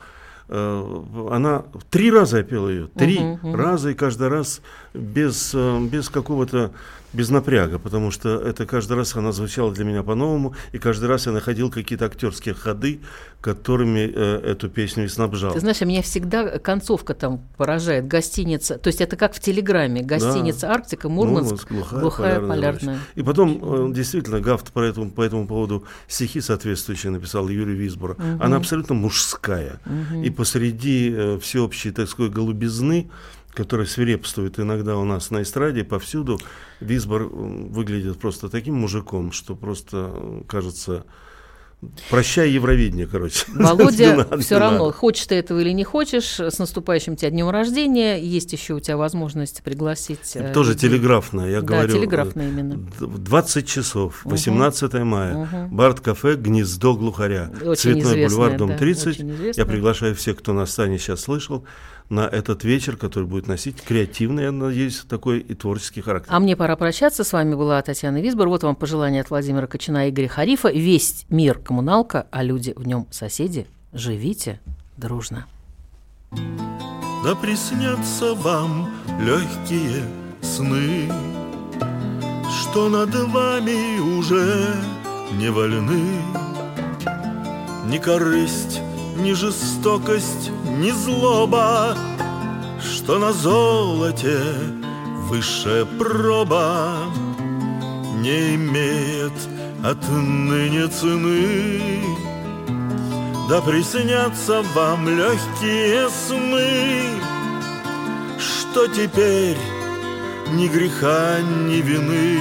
Э, 0.47 1.03
Она 1.31 1.65
три 1.89 2.09
раза 2.09 2.37
я 2.37 2.43
пел 2.43 2.69
ее, 2.69 2.87
три 2.87 3.19
мгм. 3.19 3.55
раза 3.55 3.89
и 3.89 3.93
каждый 3.93 4.29
раз 4.29 4.61
без, 4.93 5.51
э, 5.53 5.79
без 5.91 6.09
какого-то 6.09 6.71
без 7.13 7.29
напряга, 7.29 7.79
потому 7.79 8.11
что 8.11 8.37
это 8.39 8.65
каждый 8.65 8.97
раз 8.97 9.15
она 9.15 9.31
звучала 9.31 9.73
для 9.73 9.85
меня 9.85 10.03
по-новому, 10.03 10.55
и 10.71 10.77
каждый 10.77 11.05
раз 11.05 11.25
я 11.25 11.31
находил 11.31 11.71
какие-то 11.71 12.05
актерские 12.05 12.53
ходы, 12.53 12.99
которыми 13.41 13.99
э, 13.99 14.51
эту 14.51 14.69
песню 14.69 15.05
и 15.05 15.07
снабжал. 15.07 15.53
Ты 15.53 15.59
знаешь, 15.59 15.81
а 15.81 15.85
меня 15.85 16.01
всегда 16.01 16.57
концовка 16.57 17.13
там 17.13 17.41
поражает. 17.55 18.07
Гостиница, 18.07 18.77
то 18.77 18.87
есть 18.87 18.99
это 18.99 19.15
как 19.15 19.33
в 19.33 19.39
телеграмме. 19.39 20.01
Гостиница 20.01 20.71
Арктика, 20.71 21.07
Мурманск, 21.07 21.71
глухая, 21.71 22.39
полярная. 22.39 22.95
ночь. 22.95 23.03
И 23.15 23.23
потом, 23.23 23.91
э, 23.91 23.93
действительно, 23.93 24.39
Гафт 24.39 24.73
по 24.73 24.79
этому, 24.79 25.11
по 25.11 25.21
этому 25.21 25.47
поводу 25.47 25.85
стихи 26.07 26.41
соответствующие 26.41 27.11
написал 27.11 27.47
Юрий 27.47 27.75
Висбор. 27.75 28.17
Она 28.39 28.57
абсолютно 28.57 28.95
мужская. 28.95 29.79
И 30.23 30.29
посреди 30.29 31.13
э, 31.15 31.39
всеобщей, 31.39 31.91
так 31.91 32.09
сказать, 32.09 32.31
голубизны, 32.31 33.09
которая 33.53 33.87
свирепствует 33.87 34.59
иногда 34.59 34.97
у 34.97 35.03
нас 35.03 35.31
на 35.31 35.41
эстраде, 35.41 35.83
повсюду, 35.83 36.39
Висбор 36.79 37.23
выглядит 37.23 38.19
просто 38.19 38.49
таким 38.49 38.75
мужиком, 38.75 39.31
что 39.31 39.55
просто 39.55 40.43
кажется... 40.47 41.05
Прощай 42.09 42.49
Евровидение, 42.49 43.05
короче. 43.05 43.45
Володя, 43.53 44.27
все 44.39 44.57
равно, 44.57 44.85
надо. 44.85 44.91
хочешь 44.97 45.27
ты 45.27 45.35
этого 45.35 45.59
или 45.59 45.69
не 45.71 45.83
хочешь, 45.83 46.39
с 46.39 46.57
наступающим 46.57 47.15
тебя 47.15 47.29
днем 47.29 47.49
рождения. 47.51 48.17
Есть 48.19 48.51
еще 48.51 48.73
у 48.73 48.79
тебя 48.79 48.97
возможность 48.97 49.61
пригласить. 49.61 50.31
э, 50.35 50.53
Тоже 50.53 50.71
людей. 50.73 50.89
телеграфная, 50.89 51.49
я 51.51 51.61
Да, 51.61 51.67
говорю. 51.67 51.93
телеграфная 51.93 52.49
именно. 52.49 52.77
д- 52.77 53.05
в 53.05 53.19
20 53.19 53.67
часов, 53.67 54.21
18 54.23 55.03
мая, 55.03 55.67
Барт-кафе 55.71 56.33
«Гнездо 56.35 56.95
глухаря», 56.95 57.51
Очень 57.63 58.01
Цветной 58.01 58.25
бульвар, 58.27 58.57
дом 58.57 58.69
да, 58.69 58.77
30. 58.77 59.07
очень 59.07 59.31
известная. 59.35 59.63
Я 59.63 59.69
приглашаю 59.71 60.15
всех, 60.15 60.37
кто 60.37 60.53
на 60.53 60.65
стане 60.65 60.97
сейчас 60.97 61.21
слышал, 61.21 61.63
на 62.09 62.21
этот 62.21 62.63
вечер, 62.63 62.97
который 62.97 63.25
будет 63.25 63.47
носить 63.47 63.81
креативный, 63.81 64.43
я 64.43 64.51
надеюсь, 64.51 65.03
такой 65.07 65.39
и 65.39 65.53
творческий 65.53 66.01
характер. 66.01 66.31
А 66.33 66.39
мне 66.39 66.55
пора 66.55 66.75
прощаться. 66.75 67.23
С 67.23 67.33
вами 67.33 67.55
была 67.55 67.81
Татьяна 67.81 68.21
Висбор. 68.21 68.47
Вот 68.47 68.63
вам 68.63 68.75
пожелание 68.75 69.21
от 69.21 69.29
Владимира 69.29 69.67
Кочина 69.67 70.07
и 70.07 70.11
Игоря 70.11 70.27
Харифа. 70.27 70.69
Весь 70.69 71.25
мир 71.29 71.59
коммуналка, 71.59 72.27
а 72.31 72.43
люди 72.43 72.73
в 72.75 72.87
нем 72.87 73.07
соседи. 73.11 73.67
Живите 73.93 74.59
дружно. 74.95 75.45
Да 77.23 77.35
приснятся 77.35 78.33
вам 78.35 78.89
легкие 79.19 80.03
сны, 80.41 81.11
Что 82.49 82.89
над 82.89 83.13
вами 83.13 83.99
уже 84.17 84.75
не 85.33 85.49
вольны. 85.49 86.21
Ни 87.87 87.97
корысть, 87.97 88.81
ни 89.17 89.33
жестокость, 89.33 90.51
ни 90.65 90.91
злоба, 90.91 91.95
Что 92.81 93.19
на 93.19 93.33
золоте 93.33 94.39
высшая 95.29 95.85
проба 95.85 96.97
Не 98.21 98.55
имеет 98.55 99.33
отныне 99.83 100.87
цены. 100.87 101.81
Да 103.49 103.61
приснятся 103.61 104.61
вам 104.75 105.07
легкие 105.07 106.09
сны, 106.09 107.21
Что 108.37 108.87
теперь 108.87 109.57
ни 110.51 110.67
греха, 110.67 111.39
ни 111.67 111.81
вины 111.81 112.39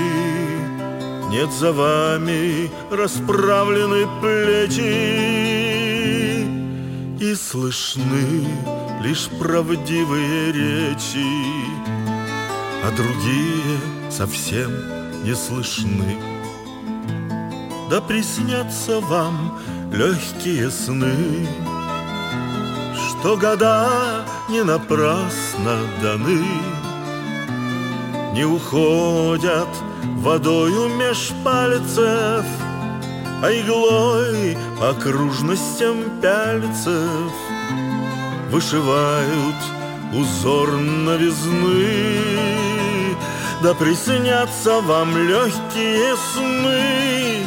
Нет 1.30 1.52
за 1.52 1.72
вами 1.72 2.70
расправлены 2.90 4.06
плечи 4.20 5.55
И 7.18 7.34
слышны 7.34 8.46
лишь 9.00 9.28
правдивые 9.38 10.52
речи 10.52 11.26
А 12.84 12.90
другие 12.94 14.10
совсем 14.10 14.70
не 15.24 15.34
слышны. 15.34 16.18
Да 17.90 18.02
приснятся 18.02 19.00
вам 19.00 19.58
легкие 19.90 20.70
сны, 20.70 21.48
Что 22.94 23.38
года 23.38 24.26
не 24.50 24.62
напрасно 24.62 25.78
даны, 26.02 26.44
Не 28.34 28.44
уходят 28.44 29.68
водою 30.18 30.88
меж 30.96 31.30
пальцев, 31.42 32.44
А 33.42 33.50
иглой 33.52 34.56
окружностям 34.80 35.96
пяльцев 36.20 37.32
Вышивают 38.50 39.56
узор 40.14 40.70
новизны. 40.78 42.46
Да 43.62 43.74
приснятся 43.74 44.80
вам 44.80 45.16
легкие 45.16 46.14
сны 46.16 47.46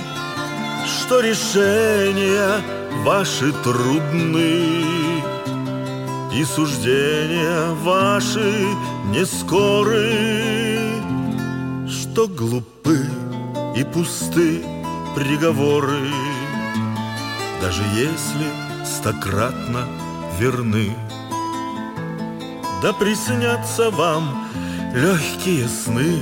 Что 0.85 1.19
решения 1.19 2.61
ваши 3.03 3.51
трудны 3.63 4.83
И 6.33 6.43
суждения 6.43 7.73
ваши 7.83 8.65
не 9.05 9.23
скоры 9.25 10.99
Что 11.87 12.27
глупы 12.27 13.05
и 13.75 13.83
пусты 13.83 14.63
приговоры 15.15 16.11
Даже 17.61 17.83
если 17.93 18.47
стократно 18.85 19.87
верны. 20.39 20.95
Да 22.81 22.93
приснятся 22.93 23.89
вам 23.91 24.47
легкие 24.93 25.67
сны 25.67 26.21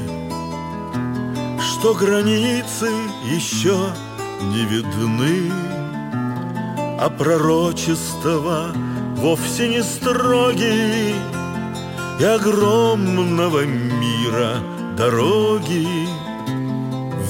Что 1.61 1.93
границы 1.93 2.89
еще 3.25 3.77
не 4.41 4.65
видны. 4.65 5.51
А 6.99 7.09
пророчества 7.09 8.71
вовсе 9.15 9.69
не 9.69 9.83
строгие 9.83 11.15
И 12.19 12.23
огромного 12.23 13.65
мира 13.65 14.57
дороги 14.97 16.16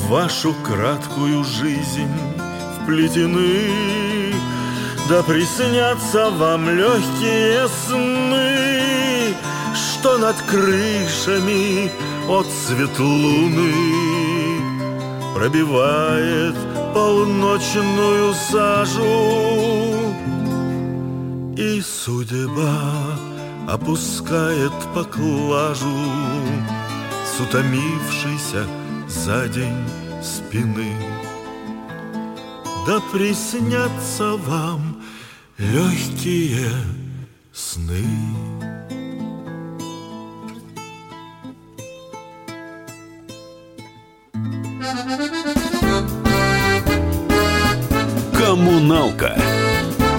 В 0.07 0.09
вашу 0.09 0.53
краткую 0.63 1.43
жизнь 1.43 2.07
вплетены 2.81 4.33
Да 5.09 5.21
приснятся 5.21 6.29
вам 6.29 6.69
легкие 6.69 7.67
сны 7.67 9.35
Что 9.75 10.17
над 10.17 10.37
крышами 10.43 11.91
от 12.29 12.47
цвет 12.47 12.97
луны 12.97 13.73
Пробивает 15.35 16.55
полночную 16.93 18.33
сажу. 18.33 20.13
И 21.57 21.81
судьба 21.81 22.93
опускает 23.67 24.71
поклажу 24.95 25.99
С 27.25 27.41
утомившейся 27.41 28.65
за 29.07 29.47
день 29.47 29.85
спины 30.21 30.93
Да 32.85 32.99
приснятся 33.11 34.35
вам 34.37 35.01
легкие 35.57 36.69
сны 37.53 38.05
«Коммуналка» 48.37 49.37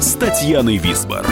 с 0.01 0.15
Татьяной 0.15 0.77
Висбор. 0.77 1.25